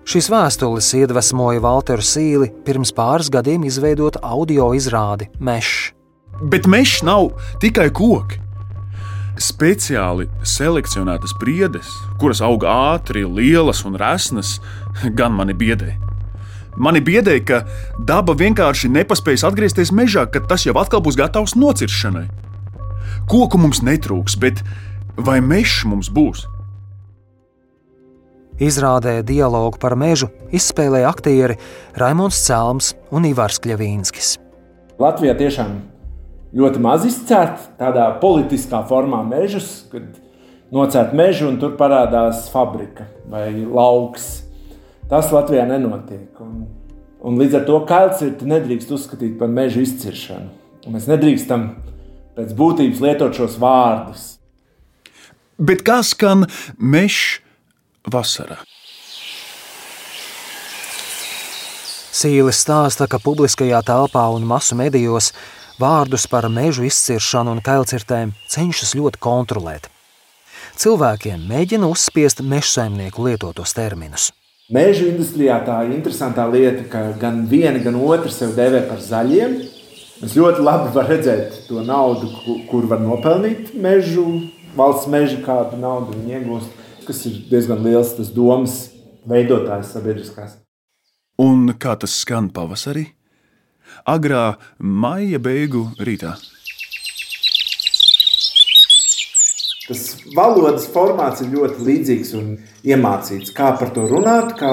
Šīs 0.09 0.27
vēstules 0.33 0.89
iedvesmoja 0.99 1.63
Walteru 1.63 2.03
Sīli 2.03 2.49
pirms 2.67 2.91
pāris 2.97 3.31
gadiem 3.31 3.69
izveidot 3.69 4.19
audio 4.25 4.73
izrādi 4.75 5.29
Mežs. 5.39 5.93
Bet 6.51 6.67
mežs 6.71 7.05
nav 7.07 7.31
tikai 7.63 7.91
koki 7.95 8.41
speciāli 9.42 10.28
selekcionētas 10.47 11.35
priedes, 11.40 11.90
kuras 12.21 12.42
aug 12.45 12.66
ātri, 12.68 13.25
lielas 13.25 13.85
un 13.88 13.99
resnas, 13.99 14.59
gan 15.18 15.35
mani 15.37 15.57
biedē. 15.57 15.95
Mani 16.78 17.00
biedē, 17.02 17.38
ka 17.42 17.64
daba 17.99 18.37
vienkārši 18.38 18.90
nepaspējas 18.95 19.47
atgriezties 19.49 19.90
mežā, 19.95 20.28
kad 20.30 20.47
tas 20.50 20.66
jau 20.66 20.76
atkal 20.78 21.02
būs 21.02 21.18
gatavs 21.18 21.57
nociršanai. 21.59 22.28
Koku 23.28 23.59
mums 23.59 23.83
netrūks, 23.83 24.38
bet 24.38 24.62
vai 25.16 25.40
mežs 25.42 25.83
mums 25.88 26.11
būs? 26.14 26.47
Izrādē 28.59 29.21
dialogu 29.23 29.78
par 29.78 29.95
mežu 29.99 30.30
izspēlēja 30.54 31.11
aktieri 31.11 31.59
Raimons 31.99 32.38
Cēlms 32.47 32.95
un 33.14 33.26
Ivars 33.28 33.61
Kļavīnskis. 33.62 34.35
Latvijā 34.99 35.37
tiešām 35.38 35.76
ļoti 36.57 36.81
maz 36.83 37.05
izcērt 37.09 37.75
tādā 37.81 38.09
politiskā 38.23 38.83
formā 38.88 39.21
mežus, 39.26 39.85
kad 39.93 40.07
nocērt 40.75 41.14
mežu 41.17 41.49
un 41.50 41.59
tur 41.61 41.76
parādās 41.81 42.47
fabrika 42.52 43.09
vai 43.28 43.50
lauks. 43.64 44.28
Tas 45.09 45.31
Latvijā 45.33 45.64
nenotiek. 45.69 46.28
Un, 46.45 46.64
un 47.25 47.38
līdz 47.40 47.61
ar 47.61 47.69
to 47.69 47.83
kailcirti 47.88 48.49
nedrīkst 48.49 48.93
uzskatīt 48.93 49.38
par 49.40 49.52
meža 49.52 49.85
izciršanu. 49.85 50.50
Un 50.87 50.97
mēs 50.97 51.09
nedrīkstam 51.11 51.69
pēc 52.37 52.55
būtības 52.57 53.05
lietot 53.05 53.37
šos 53.37 53.59
vārdus. 53.61 54.35
Bet 55.59 55.83
kā 55.83 56.00
skan 56.07 56.47
mežs 56.78 57.40
vasarā? 58.07 58.61
Sīlis 62.19 62.59
stāsta, 62.64 63.07
ka 63.07 63.21
publiskajā 63.23 63.78
telpā 63.87 64.25
un 64.35 64.47
masu 64.47 64.75
medijos 64.78 65.33
vārdus 65.79 66.27
par 66.31 66.49
mežu 66.51 66.85
izciršanu 66.89 67.55
un 67.57 67.63
kailcirtēm 67.65 68.35
cenšas 68.51 68.95
ļoti 68.99 69.21
kontrolēt. 69.23 69.89
Cilvēkiem 70.79 71.47
mēģina 71.49 71.89
uzspiest 71.91 72.43
meža 72.43 72.69
saimnieku 72.75 73.25
lietotos 73.27 73.75
terminus. 73.75 74.29
Meža 74.71 75.07
industrijā 75.09 75.57
tā 75.65 75.79
ir 75.87 75.95
interesanta 75.97 76.45
lieta, 76.51 76.85
ka 76.93 77.03
gan 77.19 77.47
viena, 77.49 77.81
gan 77.81 77.97
otra 77.97 78.31
sev 78.31 78.53
dēvē 78.59 78.85
par 78.91 79.01
zaļiem. 79.01 79.57
Mēs 80.19 80.35
ļoti 80.37 80.63
labi 80.67 80.93
varam 80.93 81.11
redzēt 81.15 81.61
to 81.69 81.83
naudu, 81.87 82.29
kur 82.69 82.87
var 82.91 83.01
nopelnīt 83.01 83.73
mežu, 83.79 84.27
valsts 84.77 85.09
meža, 85.11 85.41
kādu 85.47 85.79
naudu 85.81 86.19
viņi 86.19 86.39
iegūst, 86.39 86.87
kas 87.07 87.25
ir 87.31 87.39
diezgan 87.51 87.83
liels 87.87 88.13
tas 88.19 88.31
domas 88.35 88.81
veidotājs 89.29 89.95
sabiedriskās. 89.95 90.59
Un 91.39 91.71
kā 91.79 91.95
tas 91.99 92.19
skan 92.23 92.51
pavasarī? 92.51 93.07
Agrā 94.09 94.55
maija 94.81 95.37
beigu 95.43 95.91
rītā. 96.00 96.38
Tas 99.88 100.19
valodas 100.37 100.85
formāts 100.93 101.41
ir 101.45 101.53
ļoti 101.55 101.85
līdzīgs 101.85 102.33
un 102.37 102.49
iemācīts. 102.85 103.53
Kā 103.57 103.73
par 103.81 103.93
to 103.97 104.05
runāt, 104.09 104.53
kā, 104.61 104.73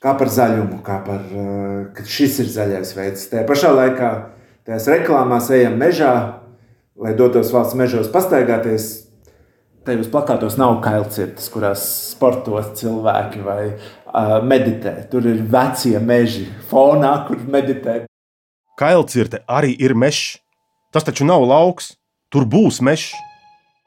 kā 0.00 0.14
par 0.16 0.32
zaļumu, 0.32 0.80
kā 0.84 0.98
par 1.04 1.20
uh, 1.28 1.70
ka 1.96 2.04
šis 2.08 2.40
ir 2.44 2.50
zaļais 2.54 2.94
veids. 2.96 3.26
Tajā 3.28 3.44
pašā 3.48 3.72
laikā 3.76 4.10
tajās 4.64 4.88
reklāmās 4.94 5.50
ejam 5.52 5.76
mežā, 5.80 6.14
lai 7.00 7.14
dotos 7.16 7.52
valsts 7.52 7.76
mežos 7.76 8.12
pastaigāties. 8.12 8.90
Tajos 9.84 10.10
plakātos 10.12 10.58
nav 10.60 10.74
kailcirtas, 10.84 11.48
kurās 11.52 11.84
sporto 12.10 12.60
cilvēki 12.76 13.40
vai 13.44 13.62
uh, 13.72 14.36
meditē. 14.44 14.98
Tur 15.12 15.28
ir 15.28 15.40
vecie 15.44 15.96
meži 16.04 16.44
fonā, 16.68 17.14
kur 17.28 17.40
meditē. 17.48 18.02
Kailcirte 18.80 19.42
arī 19.44 19.74
ir 19.76 19.92
mežs. 19.92 20.38
Tas 20.90 21.04
taču 21.04 21.26
nav 21.28 21.44
lauks. 21.44 21.94
Tur 22.32 22.46
būs 22.48 22.80
mežs. 22.86 23.12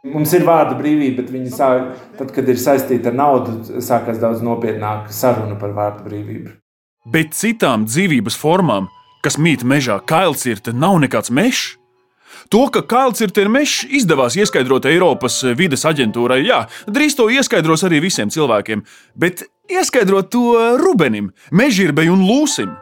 Mums 0.03 0.33
ir 0.35 0.43
vārda 0.43 0.75
brīvība, 0.75 1.21
bet 1.21 1.29
viņi 1.31 1.51
sāk, 1.55 1.93
tad, 2.19 2.33
kad 2.35 2.49
ir 2.51 2.57
saistīta 2.59 3.07
ar 3.13 3.15
naudu, 3.15 3.79
sākās 3.79 4.19
daudz 4.19 4.41
nopietnāka 4.43 5.15
saruna 5.15 5.55
par 5.55 5.71
vārda 5.77 6.03
brīvību. 6.03 6.51
Bet 7.07 7.31
citām 7.39 7.85
dzīvības 7.87 8.35
formām, 8.35 8.89
kas 9.23 9.39
mīt 9.39 9.63
mežā, 9.63 10.01
kailcirte 10.03 10.75
nav 10.75 10.99
nekāds 11.05 11.31
mežs. 11.31 11.77
To, 12.51 12.65
ka 12.67 12.83
kailcirte 12.83 13.45
ir 13.45 13.51
mežs, 13.53 13.85
izdevās 13.87 14.35
ieskaidrot 14.35 14.89
Eiropas 14.91 15.39
vides 15.55 15.87
aģentūrai. 15.87 16.41
Jā, 16.43 16.65
drīz 16.83 17.15
to 17.15 17.29
ieskaidros 17.31 17.87
arī 17.87 18.03
visiem 18.03 18.27
cilvēkiem, 18.33 18.83
bet 19.15 19.47
ieskaidrot 19.71 20.33
to 20.35 20.75
Rubenim, 20.83 21.31
Mežģīrbei 21.55 22.11
un 22.11 22.27
Lūsim. 22.27 22.75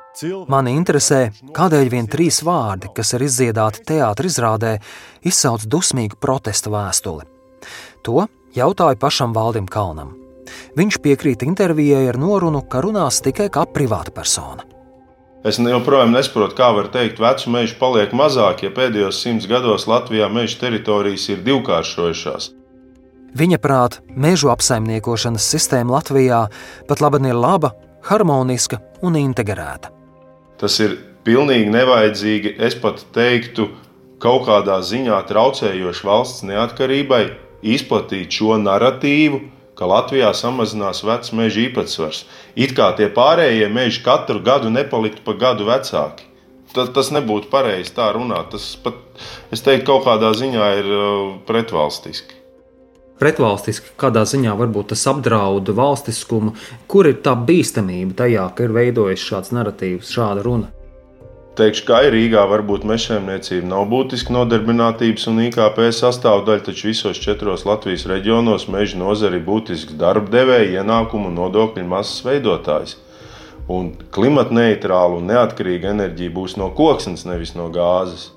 Mani 0.52 0.74
interesē, 0.76 1.32
kādēļ 1.56 1.90
vien 1.90 2.08
trīs 2.12 2.42
vārdi, 2.44 2.90
kas 2.96 3.14
ir 3.16 3.24
izdziedāti 3.26 3.86
teātris 3.94 4.36
izrādē, 4.36 4.74
izsauc 5.24 5.64
dusmīgu 5.64 6.20
protesta 6.20 6.70
vēstuli. 6.74 7.24
To 8.04 8.26
jautāju 8.56 9.00
pašam 9.00 9.34
Valdim 9.34 9.70
Kalnam. 9.72 10.18
Viņš 10.76 11.00
piekrīt 11.04 11.46
intervijai 11.48 12.10
ar 12.12 12.20
norunu, 12.20 12.64
ka 12.68 12.82
runās 12.84 13.22
tikai 13.24 13.48
kā 13.54 13.64
privāta 13.72 14.12
persona. 14.12 14.68
Es 15.48 15.58
joprojām 15.58 16.12
nesaprotu, 16.14 16.54
kā 16.60 16.68
var 16.76 16.92
teikt, 16.94 17.16
ka 17.18 17.32
vecu 17.32 17.54
mežu 17.56 17.78
paliek 17.80 18.12
mazāk, 18.14 18.66
ja 18.68 18.74
pēdējos 18.76 19.24
simts 19.24 19.48
gados 19.50 19.88
Latvijā 19.90 20.28
meža 20.30 20.60
teritorijas 20.62 21.30
ir 21.34 21.40
divkāršojušās. 21.48 22.52
Viņa 23.40 23.58
prāt, 23.64 24.02
mežu 24.12 24.52
apsaimniekošanas 24.52 25.48
sistēma 25.56 25.96
Latvijā 25.96 26.44
pat 26.90 27.02
labi 27.02 27.24
ir 27.32 27.40
laba, 27.40 27.72
harmoniska 28.06 28.82
un 29.02 29.18
integrēta. 29.18 30.01
Tas 30.62 30.78
ir 30.84 30.98
pilnīgi 31.26 31.72
nevajadzīgi, 31.74 32.56
es 32.62 32.76
pat 32.78 33.02
teiktu, 33.16 33.72
kaut 34.22 34.46
kādā 34.46 34.78
ziņā 34.86 35.18
traucējoši 35.30 36.06
valsts 36.06 36.46
neatkarībai 36.46 37.24
izplatīt 37.66 38.38
šo 38.38 38.60
narratīvu, 38.62 39.42
ka 39.78 39.88
Latvijā 39.90 40.30
samazinās 40.38 41.02
vecā 41.08 41.38
meža 41.38 41.64
īpatsvars. 41.64 42.26
It 42.54 42.76
kā 42.78 42.92
tie 42.98 43.08
pārējie 43.14 43.70
meži 43.74 44.04
katru 44.06 44.44
gadu 44.46 44.70
nepaliktu 44.70 45.26
pa 45.26 45.34
gadu 45.46 45.66
vecāki. 45.70 46.28
Tas, 46.76 46.92
tas 46.96 47.10
nebūtu 47.12 47.50
pareizi 47.52 47.96
tā 47.98 48.12
runāt. 48.16 48.54
Tas 48.54 48.76
pat, 48.84 49.02
es 49.52 49.66
teiktu, 49.66 49.88
kaut 49.90 50.06
kādā 50.06 50.32
ziņā 50.38 50.70
ir 50.84 50.92
uh, 50.94 51.34
pretvalstiski. 51.50 52.41
Pretvalstiski, 53.22 53.92
kādā 54.02 54.24
ziņā 54.26 54.56
varbūt 54.58 54.96
tas 54.96 55.04
apdraud 55.12 55.68
valstiskumu, 55.78 56.56
kur 56.90 57.06
ir 57.06 57.20
tā 57.22 57.36
bīstamība 57.38 58.16
tajā, 58.24 58.48
ka 58.58 58.66
ir 58.66 58.74
veidojis 58.74 59.22
šāds 59.22 59.54
narratīvs, 59.54 60.10
šāda 60.10 60.42
runa. 60.48 60.72
Teikšu, 61.60 61.84
ka 61.86 62.00
Rīgā 62.10 62.48
varbūt 62.50 62.88
mežsaimniecība 62.90 63.70
nav 63.70 63.86
būtiska 63.92 64.34
nodarbinātības 64.34 65.28
un 65.30 65.44
IKP 65.46 65.84
sastāvdaļa, 65.94 66.64
taču 66.66 66.90
visos 66.90 67.22
četros 67.22 67.68
Latvijas 67.70 68.08
reģionos 68.10 68.66
meža 68.72 68.98
nozare 68.98 69.38
ir 69.38 69.46
būtisks 69.46 70.00
darba 70.02 70.32
devēja, 70.40 70.82
ienākumu 70.82 71.30
un 71.30 71.38
nodokļu 71.44 71.86
masas 71.94 72.26
veidotājs. 72.26 72.98
Un 73.70 73.94
klimata 74.16 74.58
neitrāla 74.58 75.22
un 75.22 75.30
neatkarīga 75.30 75.94
enerģija 75.94 76.34
būs 76.34 76.58
no 76.58 76.72
koksnes, 76.74 77.28
nevis 77.30 77.54
no 77.54 77.70
gāzes. 77.70 78.32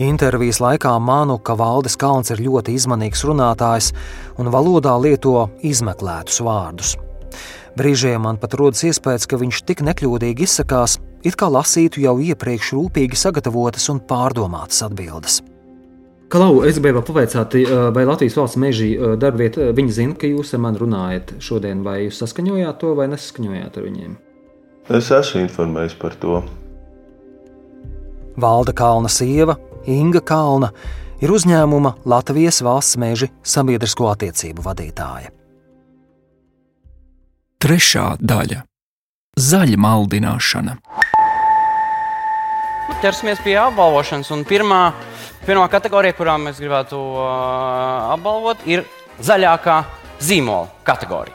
Intervijas 0.00 0.56
laikā 0.62 0.94
manu, 1.04 1.36
ka 1.36 1.52
Valdis 1.58 1.98
Kalns 2.00 2.32
ir 2.32 2.40
ļoti 2.40 2.72
izmanīgs 2.78 3.26
runātājs 3.28 3.90
un 4.40 4.48
valodā 4.48 4.94
lieto 4.96 5.50
izmeklētus 5.60 6.40
vārdus. 6.40 6.94
Brīžiem 7.76 8.24
man 8.24 8.38
pat 8.40 8.56
rodas 8.56 8.82
iespējas, 8.88 9.28
ka 9.28 9.36
viņš 9.40 9.62
tik 9.68 9.82
nekļūdīgi 9.84 10.46
izsakās, 10.46 10.98
it 11.24 11.36
kā 11.36 11.48
lasītu 11.52 12.00
jau 12.04 12.16
iepriekš 12.24 12.72
rūpīgi 12.76 13.20
sagatavotas 13.20 13.88
un 13.92 14.00
pārdomātas 14.08 14.80
atbildes. 14.88 15.42
Klau, 16.32 16.62
es 16.64 16.78
gribēju 16.80 17.02
pavaicāt, 17.04 17.58
vai 17.92 18.06
Latvijas 18.08 18.38
valsts 18.40 18.60
meža 18.60 19.12
darbvieta, 19.20 19.74
viņi 19.76 19.92
zina, 19.92 20.16
ka 20.16 20.30
jūs 20.30 20.54
ar 20.56 20.62
mani 20.64 20.80
runājat 20.80 21.34
šodien, 21.44 21.82
vai 21.84 22.06
jūs 22.06 22.22
saskaņojāt 22.24 22.80
to 22.80 22.94
vai 22.96 23.10
nesaskaņojāt 23.12 23.76
ar 23.76 23.86
viņiem? 23.88 24.16
Es 24.88 25.12
esmu 25.12 25.44
informējis 25.44 25.98
par 26.00 26.16
to. 26.20 26.40
Valda 28.40 28.72
Kalna 28.72 29.12
sieva, 29.12 29.58
Inga 29.86 30.20
Kalna, 30.20 30.72
ir 31.22 31.32
uzņēmuma 31.32 31.96
Latvijas 32.08 32.62
valsts 32.62 32.98
meža 33.00 33.28
sabiedrisko 33.42 34.10
attiecību 34.12 34.64
vadītāja. 34.64 35.32
Trešā 37.62 38.16
daļa- 38.18 38.62
zaļa 39.50 39.78
maldināšana. 39.78 40.76
Ķersimies 43.02 43.42
pie 43.42 43.54
apbalvošanas. 43.58 44.30
Pirmā, 44.46 44.92
pirmā 45.46 45.68
kategorija, 45.70 46.14
kurā 46.14 46.36
mēs 46.38 46.58
gribētu 46.62 46.98
uh, 46.98 48.14
apbalvot, 48.14 48.66
ir 48.66 48.84
zaļākā 49.22 49.84
zīmola 50.22 50.68
kategorija. 50.86 51.34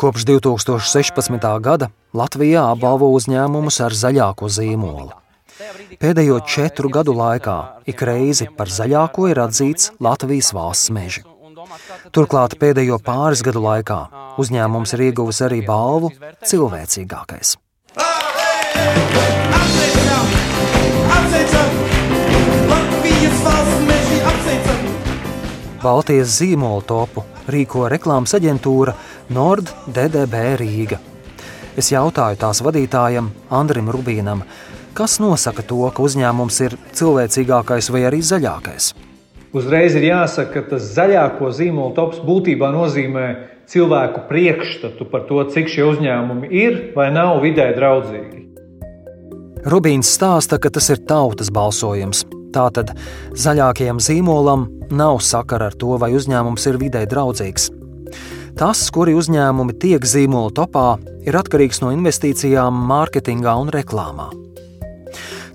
Kopš 0.00 0.24
2016. 0.24 1.60
gada 1.60 1.90
Latvijā 2.16 2.62
apbalvo 2.72 3.10
uzņēmumus 3.12 3.80
ar 3.84 3.92
zaļāko 3.92 4.48
zīmolu. 4.48 5.19
Pēdējo 5.98 6.36
četru 6.46 6.90
gadu 6.92 7.10
laikā 7.16 7.56
ik 7.90 8.02
reizi 8.06 8.46
par 8.54 8.70
zaļāko 8.70 9.26
ir 9.32 9.40
atzīts 9.42 9.90
Latvijas 9.98 10.52
valsts 10.54 10.92
meži. 10.94 11.24
Turklāt 12.14 12.54
pēdējo 12.60 13.00
pāris 13.02 13.42
gadu 13.42 13.62
laikā 13.64 13.98
uzņēmums 14.38 14.94
ir 14.94 15.02
ieguvis 15.08 15.42
arī 15.42 15.58
balvu 15.66 16.12
cilvēcīgākais. 16.46 17.56
Baltijas 25.80 26.38
zīmola 26.38 26.86
topu 26.86 27.24
rīko 27.50 27.88
reklāmas 27.90 28.36
aģentūra 28.38 28.94
Nord 29.34 29.72
DDB 29.88 30.42
Rīga. 30.60 31.00
Es 31.78 31.88
jautāju 31.90 32.36
tās 32.36 32.60
vadītājam 32.62 33.30
Andrim 33.56 33.88
Rubīnam, 33.94 34.42
kas 34.94 35.18
nosaka 35.22 35.62
to, 35.66 35.82
ka 35.94 36.02
uzņēmums 36.04 36.60
ir 36.66 36.76
cilvēcīgākais 36.98 37.90
vai 37.92 38.04
arī 38.08 38.20
zaļākais. 38.24 38.92
Uzreiz 39.56 39.96
ir 39.98 40.06
jāsaka, 40.06 40.52
ka 40.54 40.76
tas 40.76 40.92
zaļāko 40.94 41.50
zīmolu 41.50 41.94
tops 41.96 42.20
būtībā 42.22 42.68
nozīmē 42.70 43.24
cilvēku 43.70 44.26
priekšstatu 44.28 45.06
par 45.10 45.24
to, 45.26 45.42
cik 45.50 45.70
šie 45.70 45.86
uzņēmumi 45.88 46.50
ir 46.54 46.78
vai 46.94 47.08
nav 47.14 47.40
vidē 47.42 47.70
draudzīgi. 47.74 48.46
Rubīns 49.70 50.08
stāsta, 50.14 50.56
ka 50.62 50.70
tas 50.72 50.88
ir 50.94 51.02
tautas 51.04 51.50
balsojums. 51.52 52.24
Tātad 52.54 52.94
zaļākajam 53.38 54.00
zīmolam 54.02 54.66
nav 54.90 55.20
sakara 55.22 55.68
ar 55.70 55.76
to, 55.78 55.94
vai 56.00 56.12
uzņēmums 56.18 56.66
ir 56.70 56.78
vidē 56.80 57.04
draudzīgs. 57.10 57.68
Tas, 58.58 58.82
kuri 58.94 59.14
uzņēmumi 59.18 59.76
tiek 59.82 60.04
zīmola 60.06 60.50
topā, 60.54 60.86
ir 61.26 61.38
atkarīgs 61.38 61.82
no 61.84 61.92
investīcijām, 61.94 62.82
mārketingā 62.90 63.54
un 63.62 63.70
reklāmā. 63.74 64.30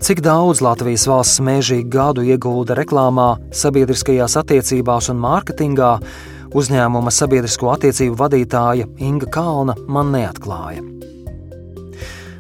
Cik 0.05 0.19
daudz 0.21 0.61
Latvijas 0.61 1.07
valsts 1.09 1.39
meži 1.41 1.79
gadu 1.89 2.21
iegulda 2.21 2.75
reklāmā, 2.77 3.39
sabiedriskajās 3.49 4.35
attiecībās 4.37 5.07
un 5.09 5.17
mārketingā, 5.17 5.87
uzņēmuma 6.53 7.09
sabiedrisko 7.09 7.71
attiecību 7.73 8.13
vadītāja 8.19 8.85
Inga 9.01 9.31
Kalna 9.33 9.73
man 9.89 10.11
neatklāja. 10.13 10.83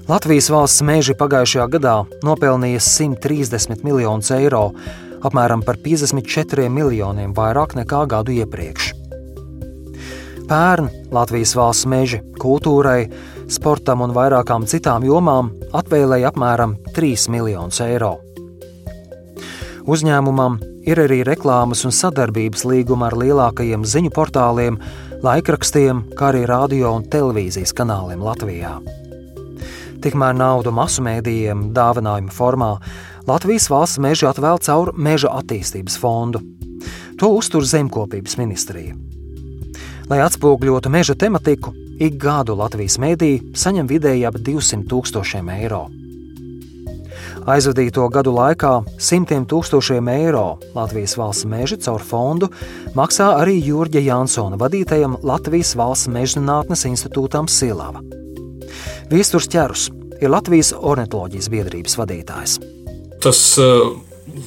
Latvijas 0.05 0.51
valsts 0.53 0.85
meži 0.85 1.17
pagājušajā 1.17 1.65
gadā 1.73 1.95
nopelnīja 2.27 2.83
130 2.85 3.81
miljonus 3.81 4.29
eiro, 4.37 4.67
apmēram 5.25 5.65
par 5.65 5.81
54 5.81 6.69
miljoniem 6.69 7.33
vairāk 7.33 7.73
nekā 7.81 8.03
gadu 8.13 8.37
iepriekš. 8.43 8.91
Pērn 10.45 10.93
Latvijas 11.17 11.57
valsts 11.57 11.89
meži 11.89 12.21
kultūrai, 12.37 13.07
sportam 13.51 14.01
un 14.05 14.13
vairākām 14.15 14.65
citām 14.69 15.05
jomām 15.05 15.51
atvēlēja 15.75 16.31
apmēram 16.31 16.75
3 16.95 17.29
miljonus 17.33 17.81
eiro. 17.85 18.15
Uzņēmumam 19.85 20.57
ir 20.89 21.01
arī 21.03 21.21
reklāmas 21.27 21.83
un 21.85 21.93
sadarbības 21.93 22.65
līguma 22.65 23.11
ar 23.11 23.17
lielākajiem 23.21 23.85
ziņu 23.85 24.11
portāliem, 24.15 24.79
laikrakstiem, 25.25 26.01
kā 26.17 26.31
arī 26.31 26.45
radio 26.49 26.95
un 26.97 27.05
televīzijas 27.09 27.73
kanāliem 27.77 28.23
Latvijā. 28.25 28.79
Tikmēr 30.01 30.35
naudu 30.37 30.73
masu 30.73 31.05
mēdījiem 31.05 31.69
dāvinājuma 31.73 32.33
formā 32.33 32.71
Latvijas 33.25 33.69
valsts 33.73 34.01
meža 34.01 34.29
atvēl 34.33 34.59
caur 34.61 34.91
Meža 34.97 35.31
attīstības 35.39 35.97
fondu. 36.01 36.43
To 37.21 37.31
uztur 37.37 37.65
Zemkopības 37.65 38.37
ministrija. 38.37 38.93
Lai 40.09 40.19
atspoguļotu 40.21 40.91
meža 40.93 41.15
tematiku, 41.17 41.71
ik 41.99 42.17
gadu 42.19 42.55
Latvijas 42.59 42.97
mēdī 42.99 43.37
saņem 43.55 43.87
vidēji 43.89 44.25
ap 44.27 44.39
200 44.39 44.87
tūkstošiem 44.91 45.51
eiro. 45.53 45.85
Aizvadīto 47.45 48.07
gadu 48.09 48.33
laikā 48.33 48.71
simtiem 48.97 49.45
tūkstošiem 49.45 50.07
eiro 50.09 50.57
Latvijas 50.73 51.13
valsts 51.19 51.45
meža 51.49 51.77
caur 51.85 52.01
fondu 52.01 52.49
maksā 52.97 53.27
arī 53.37 53.59
Jurģa 53.61 54.01
Jansona 54.01 54.57
vadītajam 54.57 55.19
Latvijas 55.23 55.75
valsts 55.77 56.09
mežzinātnes 56.09 56.87
institūtam 56.89 57.47
Silava. 57.51 58.01
Viesturs 59.11 59.47
ķerus 59.53 59.91
ir 60.21 60.33
Latvijas 60.33 60.73
ornitoloģijas 60.73 61.51
biedrības 61.53 61.99
vadītājs. 62.01 62.57
Tas 63.21 63.41
uh, 63.61 63.93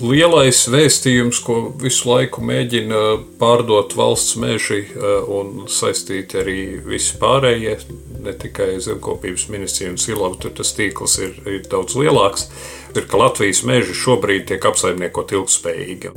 lielais 0.00 0.60
vēstījums, 0.70 1.40
ko 1.44 1.58
visu 1.80 2.10
laiku 2.10 2.42
mēģina 2.44 3.00
pārdot 3.40 3.94
valsts 3.98 4.36
meži 4.40 4.82
uh, 4.84 5.24
un 5.24 5.66
saistīt 5.70 6.34
arī 6.38 6.60
visi 6.84 7.16
pārējie, 7.20 7.76
ne 8.24 8.34
tikai 8.34 8.74
zemkopības 8.84 9.48
ministrija 9.52 9.92
un 9.94 10.00
silava, 10.00 10.36
tur 10.40 10.54
tas 10.58 10.74
tīkls 10.76 11.18
ir, 11.24 11.36
ir 11.48 11.66
daudz 11.70 11.96
lielāks, 11.98 12.48
ir, 12.94 13.06
ka 13.08 13.20
Latvijas 13.20 13.64
meži 13.68 13.96
šobrīd 13.96 14.48
tiek 14.50 14.64
apsaimniekot 14.70 15.36
ilgspējīgi. 15.38 16.14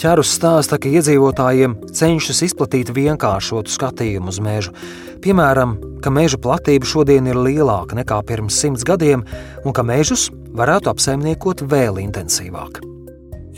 Čērus 0.00 0.30
stāsta, 0.32 0.78
ka 0.80 0.88
iedzīvotājiem 0.88 1.74
cenšas 1.92 2.38
izplatīt 2.46 2.88
vienkāršotu 2.96 3.68
skatījumu 3.68 4.32
uz 4.32 4.38
mežu. 4.40 4.72
Piemēram, 5.20 5.74
ka 6.00 6.08
meža 6.08 6.38
platība 6.40 6.88
šodien 6.88 7.28
ir 7.28 7.36
lielāka 7.36 7.98
nekā 7.98 8.22
pirms 8.24 8.56
simts 8.62 8.86
gadiem, 8.88 9.26
un 9.60 9.76
ka 9.76 9.84
mežus 9.84 10.30
varētu 10.56 10.90
apsaimniekot 10.92 11.64
vēl 11.70 12.00
intensīvāk. 12.02 12.80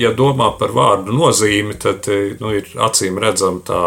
Ja 0.00 0.12
domā 0.16 0.50
par 0.58 0.72
vārdu 0.74 1.14
nozīmi, 1.14 1.76
tad 1.80 2.08
nu, 2.40 2.54
ir 2.56 2.68
acīm 2.80 3.20
redzama 3.20 3.60
tā 3.66 3.82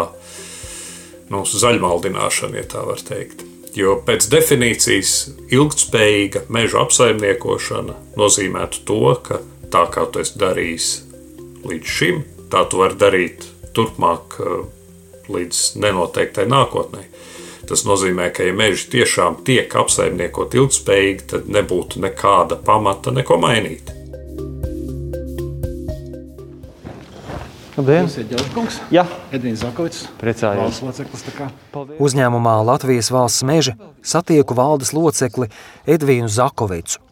nu, 1.32 1.42
zaļmaldināšana, 1.44 2.60
ja 2.60 2.68
tā 2.76 2.84
var 2.86 3.02
teikt. 3.02 3.42
Jo 3.76 3.98
pēc 4.06 4.30
definīcijas 4.32 5.12
ilgspējīga 5.52 6.46
meža 6.54 6.80
apsaimniekošana 6.86 7.96
nozīmētu 8.16 8.86
to, 8.88 9.02
ka 9.26 9.42
tā 9.72 9.84
kā 9.92 10.06
tu 10.08 10.22
esi 10.22 10.38
darījis 10.40 10.86
līdz 11.66 11.92
šim, 11.98 12.22
tā 12.52 12.64
tu 12.70 12.80
vari 12.80 12.96
darīt 12.96 13.44
turpmāk 13.76 14.38
eh, 14.40 14.64
līdz 15.32 15.62
nenoteiktai 15.82 16.46
nākotnē. 16.48 17.04
Tas 17.66 17.82
nozīmē, 17.82 18.30
ka, 18.30 18.46
ja 18.46 18.54
meži 18.54 18.86
tiešām 18.92 19.40
tiek 19.46 19.72
apsaimniekot 19.74 20.54
ilgspējīgi, 20.54 21.28
tad 21.32 21.48
nebūtu 21.50 22.02
nekāda 22.04 22.58
pamata 22.62 23.10
neko 23.14 23.40
mainīt. 23.42 23.90
Labdien! 27.76 28.06
Jā, 28.88 29.02
Edvīns 29.36 29.60
Zakovits. 29.60 30.06
Priecājos. 30.16 30.78
Uzņēmumā 32.00 32.54
Latvijas 32.64 33.10
valsts 33.12 33.44
meža 33.44 33.74
satieku 34.00 34.56
valdes 34.56 34.94
locekli 34.96 35.50
Edvīnu 35.84 36.30
Zakovicu. 36.32 37.02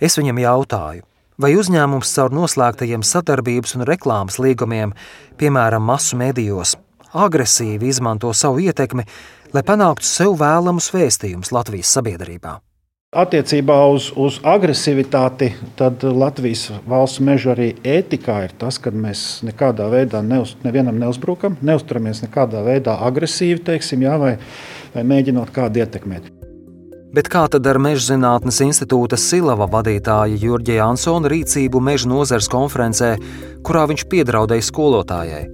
Es 0.00 0.16
viņam 0.16 0.40
jautāju, 0.40 1.04
vai 1.36 1.52
uzņēmums 1.60 2.14
caur 2.16 2.32
noslēgtajiem 2.38 3.04
sadarbības 3.04 3.76
un 3.76 3.84
reklāmas 3.88 4.38
līgumiem, 4.40 4.94
piemēram, 5.36 5.84
masu 5.84 6.16
medijos, 6.16 6.78
agresīvi 7.12 7.92
izmanto 7.92 8.32
savu 8.32 8.64
ietekmi, 8.64 9.04
lai 9.54 9.64
panāktu 9.66 10.06
sev 10.06 10.38
vēlamus 10.40 10.90
vēstījumus 10.94 11.52
Latvijas 11.54 11.92
sabiedrībā. 11.96 12.58
Attiecībā 13.08 13.76
uz, 13.88 14.10
uz 14.20 14.36
agresivitāti, 14.44 15.54
tad 15.80 16.02
Latvijas 16.04 16.66
valsts 16.84 17.22
meža 17.24 17.54
arī 17.54 17.70
ētikā 17.80 18.42
ir 18.44 18.52
tas, 18.60 18.76
ka 18.76 18.92
mēs 18.92 19.40
nekādā 19.48 19.86
veidā 19.88 20.20
neuz, 20.20 20.58
nevienam 20.60 21.00
neuzbrukam, 21.00 21.56
neuzturamies 21.64 22.20
nekādā 22.26 22.60
veidā 22.66 22.98
agresīvi, 23.08 23.62
teiksim, 23.64 24.04
jā, 24.04 24.18
vai, 24.20 24.34
vai 24.92 25.08
mēģinot 25.08 25.54
kādu 25.56 25.80
ietekmēt. 25.86 26.28
Bet 27.16 27.32
kā 27.32 27.46
tad 27.48 27.64
ar 27.64 27.80
Meža 27.80 28.10
zinātnes 28.10 28.60
institūta 28.60 29.16
Silava 29.16 29.64
vadītāja 29.72 30.36
Jurģa 30.42 30.82
Jansona 30.82 31.32
rīcību 31.32 31.80
meža 31.80 32.12
nozares 32.12 32.52
konferencē, 32.52 33.14
kurā 33.64 33.88
viņš 33.88 34.04
piedraudēja 34.12 34.68
skolotājai? 34.68 35.46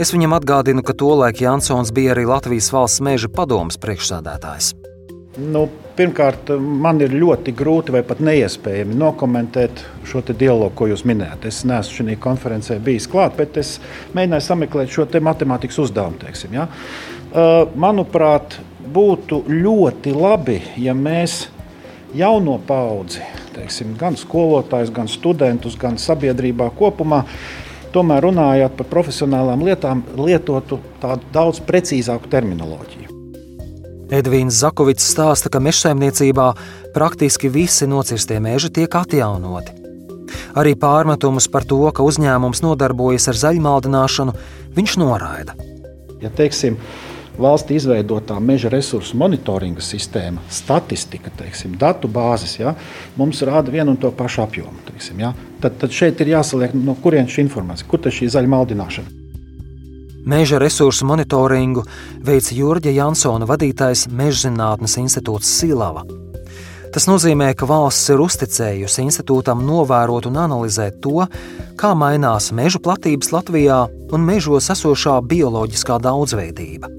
Es 0.00 0.14
viņam 0.14 0.36
atgādinu, 0.38 0.84
ka 0.86 0.96
tolaik 0.96 1.42
Jansons 1.44 1.92
bija 1.94 2.14
arī 2.14 2.26
Latvijas 2.28 2.70
valsts 2.72 3.02
meža 3.04 3.28
padomas 3.32 3.80
priekšsādātājs. 3.80 4.72
Nu, 5.40 5.68
pirmkārt, 5.96 6.50
man 6.58 6.98
ir 7.04 7.12
ļoti 7.14 7.52
grūti 7.56 7.94
vai 7.94 8.00
pat 8.06 8.18
neiespējami 8.24 8.96
nokomentēt 8.98 9.84
šo 10.08 10.24
dialogu, 10.26 10.72
ko 10.74 10.88
jūs 10.90 11.04
minējāt. 11.06 11.46
Es 11.46 11.62
neesmu 11.68 12.00
šajā 12.00 12.18
konferencē 12.20 12.80
bijis 12.82 13.06
klāt, 13.10 13.36
bet 13.38 13.60
es 13.60 13.76
mēģināju 14.16 14.46
sameklēt 14.48 14.90
šo 14.90 15.06
matemātikas 15.22 15.78
uzdevumu. 15.86 16.18
Teiksim, 16.24 16.58
ja? 16.58 16.66
Manuprāt, 17.78 18.58
būtu 18.90 19.44
ļoti 19.46 20.14
labi, 20.16 20.58
ja 20.82 20.96
mēs 20.98 21.44
jauno 22.18 22.58
paudzi, 22.66 23.22
teiksim, 23.54 23.94
gan 24.00 24.18
skolotājus, 24.18 24.90
gan 24.94 25.08
studentus, 25.08 25.78
gan 25.78 25.98
sabiedrībā 25.98 26.72
kopumā, 26.78 27.22
tomēr 27.94 28.24
runājot 28.26 28.76
par 28.78 28.88
profesionālām 28.90 29.64
lietām, 29.66 30.02
lietotu 30.16 30.80
tādu 31.02 31.26
daudz 31.34 31.62
precīzāku 31.66 32.30
terminoloģiju. 32.32 33.08
Edvīns 34.10 34.58
Zakovits 34.58 35.06
stāsta, 35.06 35.50
ka 35.52 35.60
mežsaimniecībā 35.62 36.48
praktiski 36.94 37.50
visi 37.52 37.86
nocirstie 37.86 38.40
meži 38.42 38.72
tiek 38.74 38.94
atjaunoti. 38.98 39.76
Arī 40.58 40.74
pārmetumus 40.78 41.46
par 41.50 41.66
to, 41.66 41.78
ka 41.94 42.02
uzņēmums 42.06 42.62
nodarbojas 42.64 43.28
ar 43.30 43.38
zaļmaldināšanu, 43.38 44.34
viņš 44.74 44.96
noraida. 44.98 45.54
Ja 46.20 46.30
teiksim, 46.34 46.76
valsts 47.40 47.74
izveidotā 47.74 48.38
meža 48.40 48.70
resursu 48.72 49.18
monitoringa 49.20 49.82
sistēma, 49.84 50.42
statistika, 50.52 51.32
teiksim, 51.38 51.76
datu 51.80 52.08
bāzes, 52.08 52.58
ja, 52.60 52.74
mums 53.16 53.42
rāda 53.46 53.72
vienu 53.72 53.94
un 53.94 54.00
to 54.00 54.12
pašu 54.14 54.44
apjomu. 54.46 54.84
Teiksim, 54.90 55.20
ja. 55.24 55.32
tad, 55.62 55.78
tad 55.80 55.94
šeit 55.94 56.20
ir 56.20 56.34
jāsaliek, 56.36 56.76
no 56.76 56.96
kurienes 57.02 57.34
šī 57.34 57.46
informācija, 57.48 57.88
kur 57.90 58.04
ir 58.04 58.16
šī 58.20 58.30
zaļa 58.36 58.54
maldināšana. 58.56 59.16
Meža 60.30 60.58
resursu 60.60 61.06
monitoringu 61.08 61.82
veica 62.24 62.54
Jurģa 62.54 62.92
Jansona 62.92 63.48
vadītais 63.48 64.04
Meža 64.12 64.50
zinātnes 64.50 64.98
institūts 65.00 65.48
Silava. 65.48 66.04
Tas 66.90 67.06
nozīmē, 67.06 67.52
ka 67.54 67.68
valsts 67.70 68.10
ir 68.10 68.20
uzticējusi 68.20 69.04
institūtam 69.06 69.62
novērot 69.62 70.26
un 70.26 70.40
analizēt 70.42 70.98
to, 71.04 71.22
kā 71.78 71.92
mainās 71.94 72.50
meža 72.50 72.82
platības 72.82 73.30
Latvijā 73.30 73.84
un 74.10 74.26
mežos 74.26 74.72
esošā 74.74 75.20
bioloģiskā 75.30 76.00
daudzveidība. 76.02 76.90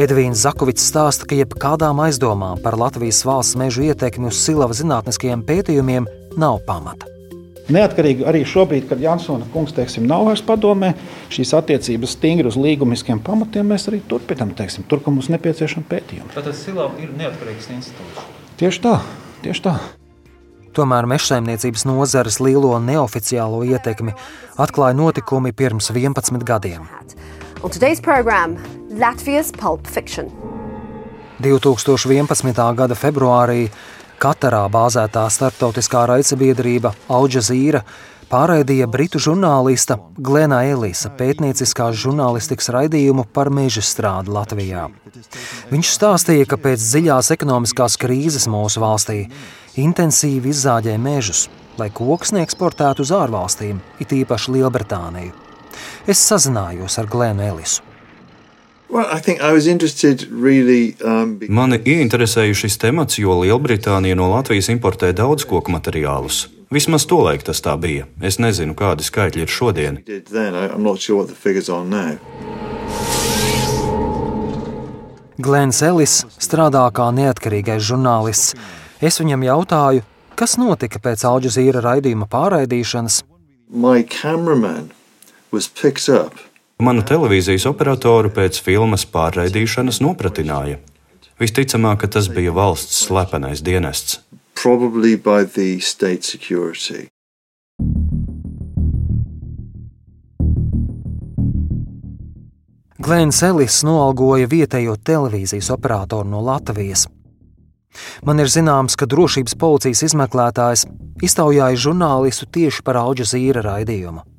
Edvīns 0.00 0.42
Zakovits 0.44 0.84
stāsta, 0.88 1.28
ka 1.28 1.38
jebkādām 1.38 2.00
aizdomām 2.04 2.60
par 2.64 2.78
Latvijas 2.80 3.22
valsts 3.28 3.58
mežu 3.60 3.86
ietekmi 3.88 4.30
uz 4.30 4.40
silava 4.40 4.76
zinātniskajiem 4.76 5.44
pētījumiem 5.48 6.08
nav 6.40 6.60
pamata. 6.66 7.08
Neatkarīgi 7.72 8.26
arī 8.26 8.42
šobrīd, 8.48 8.88
kad 8.90 9.00
Jansona 9.00 9.46
kungs 9.52 9.74
teiksim, 9.76 10.06
nav 10.10 10.26
vairs 10.26 10.42
padomē, 10.44 10.92
šīs 11.32 11.54
attiecības 11.54 12.16
stingri 12.16 12.50
uz 12.50 12.58
līgumiskiem 12.58 13.22
pamatiem 13.22 13.70
mēs 13.70 13.86
arī 13.92 14.02
turpinām, 14.10 14.50
teiksim, 14.58 14.88
tur, 14.90 15.00
kur 15.04 15.14
mums 15.14 15.30
nepieciešama 15.30 15.86
pētījuma. 15.90 16.32
Tātad 16.34 16.58
Silava 16.58 16.98
ir 17.02 17.14
neatkarīgs 17.20 17.70
institūts. 17.76 18.26
Tieši 18.58 18.82
tā, 18.82 18.96
tieši 19.46 19.66
tā. 19.68 19.76
Tomēr 20.72 21.06
mežsaimniecības 21.06 21.84
nozares 21.84 22.40
lielo 22.40 22.74
neoficiālo 22.80 23.60
ietekmi 23.68 24.14
atklāja 24.60 24.96
notikumi 24.96 25.52
pirms 25.52 25.92
11 25.92 26.42
gadiem. 26.48 26.88
On 27.62 27.70
today's 27.70 28.00
program, 28.02 28.56
Latvijas 29.00 29.52
Pulp 29.60 29.86
Fiction. 29.86 30.26
2011. 31.40 32.74
gada 32.76 32.92
februārī 32.92 33.70
Katarā 34.20 34.66
bāzētā 34.68 35.22
starptautiskā 35.32 36.02
raidsabiedrība 36.10 36.90
Alžīra 37.08 37.80
pārraidīja 38.28 38.84
britu 38.92 39.16
žurnālista 39.16 39.96
Glena 40.18 40.58
Elisa 40.68 41.08
pētnieciskās 41.08 41.96
žurnālistikas 42.02 42.68
raidījumu 42.76 43.24
par 43.32 43.48
meža 43.48 43.80
strādi 43.80 44.28
Latvijā. 44.34 44.90
Viņš 45.70 45.92
stāstīja, 45.96 46.50
ka 46.50 46.58
pēc 46.60 46.84
dziļās 46.84 47.32
ekonomiskās 47.32 47.96
krīzes 47.96 48.44
mūsu 48.44 48.82
valstī 48.84 49.22
intensīvi 49.80 50.52
izzāģē 50.52 50.98
mežus, 51.00 51.46
lai 51.80 51.88
koks 51.88 52.34
neeksportētu 52.36 53.06
uz 53.08 53.14
ārvalstīm, 53.16 53.80
it 54.04 54.12
īpaši 54.12 54.58
Lielbritāniju. 54.58 55.32
Es 56.04 56.20
sazinājos 56.28 56.98
ar 57.00 57.08
Glenu 57.08 57.48
Elisu. 57.48 57.91
Mani 61.48 61.78
ieinteresēja 61.80 62.56
šis 62.60 62.74
temats, 62.82 63.16
jo 63.16 63.38
Lielbritānija 63.40 64.18
no 64.18 64.26
Latvijas 64.34 64.68
importē 64.68 65.14
daudz 65.16 65.46
koku 65.48 65.72
materiālus. 65.72 66.42
Vismaz 66.72 67.06
tolaik 67.08 67.44
tas 67.44 67.64
tā 67.64 67.72
bija. 67.80 68.04
Es 68.20 68.36
nezinu, 68.40 68.76
kādi 68.76 69.04
skaitļi 69.04 69.44
ir 69.44 69.50
šodien. 69.52 69.98
Glens 75.42 75.82
Ellis 75.82 76.20
strādā 76.36 76.84
kā 76.92 77.08
neatkarīgais 77.16 77.82
žurnālists. 77.88 78.54
Es 79.00 79.20
viņam 79.24 79.48
jautāju, 79.48 80.04
kas 80.36 80.60
notika 80.60 81.00
pēc 81.00 81.24
Alžīra 81.28 81.80
raidījuma 81.80 82.28
pārraidīšanas. 82.28 83.22
My 83.72 84.04
cameraman 84.04 84.92
was 85.50 85.66
picked 85.68 86.12
up 86.12 86.51
Manu 86.82 87.04
televīzijas 87.06 87.62
operatoru 87.70 88.32
pēc 88.34 88.56
filmas 88.66 89.04
pārraidīšanas 89.06 90.00
nopratināja. 90.02 90.80
Visticamāk, 91.38 92.00
ka 92.02 92.08
tas 92.16 92.26
bija 92.26 92.50
valsts 92.56 93.04
slepenais 93.06 93.62
dienests. 93.62 94.18
Glēns 103.02 103.38
Ellis 103.46 103.78
noalgoja 103.86 104.50
vietējo 104.50 104.98
televīzijas 105.06 105.70
operatoru 105.76 106.34
no 106.34 106.42
Latvijas. 106.42 107.06
Man 108.26 108.42
ir 108.42 108.50
zināms, 108.50 108.98
ka 108.98 109.06
drošības 109.06 109.54
policijas 109.54 110.02
izmeklētājs 110.10 110.88
iztaujāja 111.22 111.78
žurnālistu 111.86 112.50
tieši 112.58 112.82
par 112.82 112.98
Alžīra 113.06 113.62
raidījumu. 113.70 114.31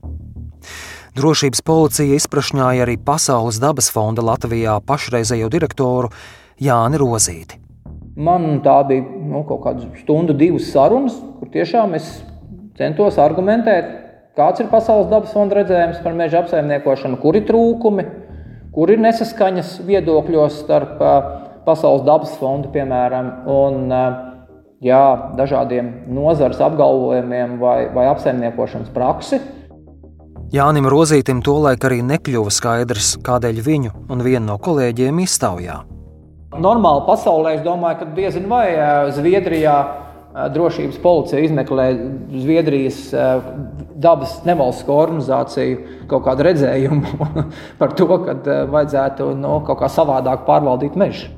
Drošības 1.13 1.59
policija 1.61 2.15
izprašņāja 2.17 2.87
arī 2.87 2.95
Pasaules 2.97 3.59
dabas 3.61 3.85
fonda 3.93 4.23
Latvijā 4.25 4.79
pašreizējo 4.81 5.45
direktoru 5.53 6.09
Jāni 6.57 6.97
Rozīti. 6.97 7.59
Man 8.17 8.63
tā 8.65 8.79
bija 8.89 9.05
nu, 9.21 9.43
kaut 9.45 9.61
kāda 9.61 9.91
stundu, 9.99 10.33
divas 10.33 10.71
sarunas, 10.73 11.19
kur 11.37 11.51
tiešām 11.53 11.93
es 11.99 12.09
centos 12.81 13.21
argumentēt, 13.21 13.93
kāds 14.33 14.65
ir 14.65 14.73
Pasaules 14.73 15.11
dabas 15.13 15.37
fonda 15.37 15.59
redzējums 15.59 16.01
par 16.01 16.17
meža 16.17 16.41
apsaimniekošanu, 16.41 17.21
kur 17.21 17.37
ir 17.37 17.45
trūkumi, 17.45 18.09
kur 18.73 18.89
ir 18.89 19.05
nesaskaņas 19.05 19.83
viedokļos 19.85 20.61
starp 20.65 20.97
Pasaules 21.67 22.07
dabas 22.09 22.33
fondu, 22.41 22.73
piemēram, 22.73 23.35
un 23.53 23.85
jā, 24.81 25.03
dažādiem 25.37 25.93
nozares 26.09 26.57
apgalvojumiem 26.57 27.59
vai, 27.61 27.83
vai 27.93 28.09
apsaimniekošanas 28.17 28.89
praksi. 28.97 29.45
Jānim 30.53 30.85
Rozītim 30.85 31.39
tolaik 31.41 31.81
arī 31.87 32.03
nekļuva 32.05 32.51
skaidrs, 32.53 33.15
kādēļ 33.25 33.59
viņu 33.65 33.91
un 34.13 34.19
vienu 34.21 34.45
no 34.51 34.59
kolēģiem 34.61 35.23
iztaujā. 35.23 35.79
Normāli 36.61 37.01
pasaulē 37.07 37.55
es 37.57 37.63
domāju, 37.65 38.03
ka 38.03 38.09
diezin 38.13 38.43
vai 38.51 38.67
Zviedrijā 39.15 39.77
drošības 40.53 40.99
policija 41.01 41.41
izmeklē 41.41 41.87
Zviedrijas 42.29 42.99
dabas 44.03 44.35
nevalstisko 44.45 44.97
organizāciju 45.01 46.05
kaut 46.11 46.27
kādu 46.27 46.45
redzējumu 46.45 47.29
par 47.79 47.95
to, 47.97 48.07
ka 48.25 48.35
vajadzētu 48.75 49.31
no, 49.33 49.55
nu, 49.55 49.55
kaut 49.65 49.81
kā 49.81 49.89
savādāk 49.89 50.45
pārvaldīt 50.45 50.97
mežu. 51.01 51.31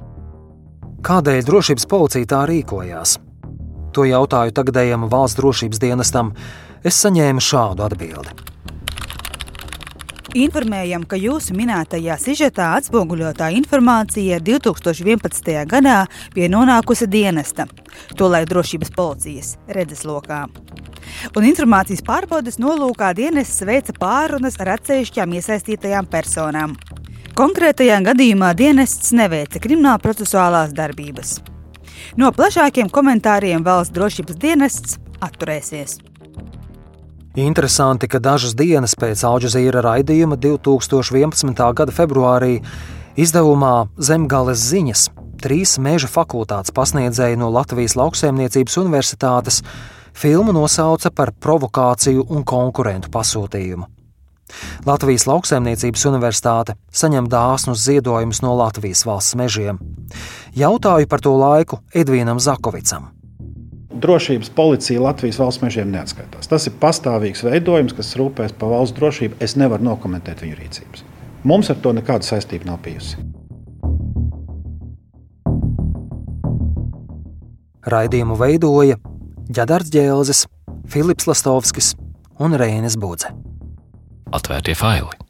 Kādēļ 1.08 1.40
drošības 1.48 1.88
policija 1.88 2.32
tā 2.34 2.42
rīkojās? 2.52 3.16
To 3.96 4.04
jautāju 4.10 4.52
tagadējam 4.60 5.08
valsts 5.08 5.40
drošības 5.40 5.80
dienestam. 5.80 6.34
Es 6.84 7.00
saņēmu 7.00 7.44
šādu 7.44 7.88
atbildi. 7.88 8.55
Informējam, 10.36 11.06
ka 11.08 11.16
jūsu 11.16 11.54
minētajā 11.56 12.18
sižetā 12.20 12.74
atspoguļotā 12.76 13.54
informācija 13.56 14.42
2011. 14.44 15.52
gadā 15.72 16.02
bija 16.34 16.50
nonākusi 16.52 17.08
dienesta, 17.08 17.64
tolaik 18.20 18.50
drošības 18.50 18.92
policijas 18.98 19.54
redzeslokā. 19.72 20.42
Un 21.40 21.48
informācijas 21.48 22.04
pārbaudes 22.04 22.60
nolūkā 22.60 23.14
dienests 23.16 23.64
veica 23.64 23.96
pārunas 23.96 24.60
ar 24.60 24.74
atsevišķām 24.74 25.38
iesaistītajām 25.40 26.10
personām. 26.12 26.74
Konkrētajā 27.40 28.02
gadījumā 28.10 28.52
dienests 28.60 29.14
neveica 29.16 29.62
krimināla 29.64 30.04
procesuālās 30.04 30.76
darbības. 30.76 31.38
No 32.20 32.34
plašākiem 32.36 32.92
komentāriem 32.92 33.64
valsts 33.64 33.96
drošības 33.96 34.44
dienests 34.44 35.00
atturēsies. 35.24 35.96
Interesanti, 37.36 38.08
ka 38.08 38.22
dažas 38.24 38.54
dienas 38.56 38.94
pēc 38.96 39.20
Alžīra 39.28 39.82
raidījuma 39.84 40.38
2011. 40.40 41.52
gada 41.76 41.92
februārī 41.92 42.62
izdevumā 43.20 43.90
Zemgales 44.00 44.62
ziņas 44.70 45.10
trīs 45.44 45.74
meža 45.76 46.08
fakultātes 46.08 46.72
pasniedzēji 46.72 47.36
no 47.36 47.50
Latvijas 47.52 47.98
Lauksaimniecības 48.00 48.78
Universitātes 48.80 49.60
filmu 50.16 50.56
nosauca 50.56 51.12
par 51.12 51.34
provokāciju 51.36 52.24
un 52.32 52.48
konkurentu 52.48 53.12
pasūtījumu. 53.12 53.90
Latvijas 54.88 55.28
Lauksaimniecības 55.28 56.08
Universitāte 56.08 56.78
saņem 56.88 57.28
dāsnus 57.28 57.84
ziedojumus 57.84 58.40
no 58.48 58.56
Latvijas 58.56 59.04
valsts 59.04 59.36
mežiem. 59.36 59.84
Jautāju 60.56 61.12
par 61.12 61.20
to 61.20 61.36
laiku 61.36 61.84
Edvīnam 61.92 62.40
Zakovicam 62.40 63.12
drošības 64.02 64.52
policija 64.56 65.02
Latvijas 65.02 65.40
valsts 65.40 65.64
mežiem 65.64 65.92
neatskaitās. 65.94 66.50
Tas 66.52 66.68
ir 66.70 66.76
pastāvīgs 66.82 67.44
veidojums, 67.46 67.96
kas 67.98 68.16
rūpēs 68.20 68.56
par 68.60 68.74
valsts 68.74 68.98
drošību. 68.98 69.40
Es 69.44 69.58
nevaru 69.60 69.88
nokomentēt 69.88 70.44
viņu 70.46 70.60
rīcības. 70.60 71.06
Mums 71.46 71.70
ar 71.70 71.82
to 71.82 71.94
nekāda 71.96 72.26
saistība 72.26 72.72
nav 72.72 72.82
bijusi. 72.86 73.20
Raidījumu 77.86 78.38
veidoja 78.40 78.98
Džadars 79.52 79.92
Džēlzes, 79.94 80.48
Filips 80.90 81.30
Lastovskis 81.30 81.94
un 82.42 82.58
Reinis 82.58 82.98
Budze. 82.98 83.30
Atvērtie 84.34 84.74
faili! 84.74 85.25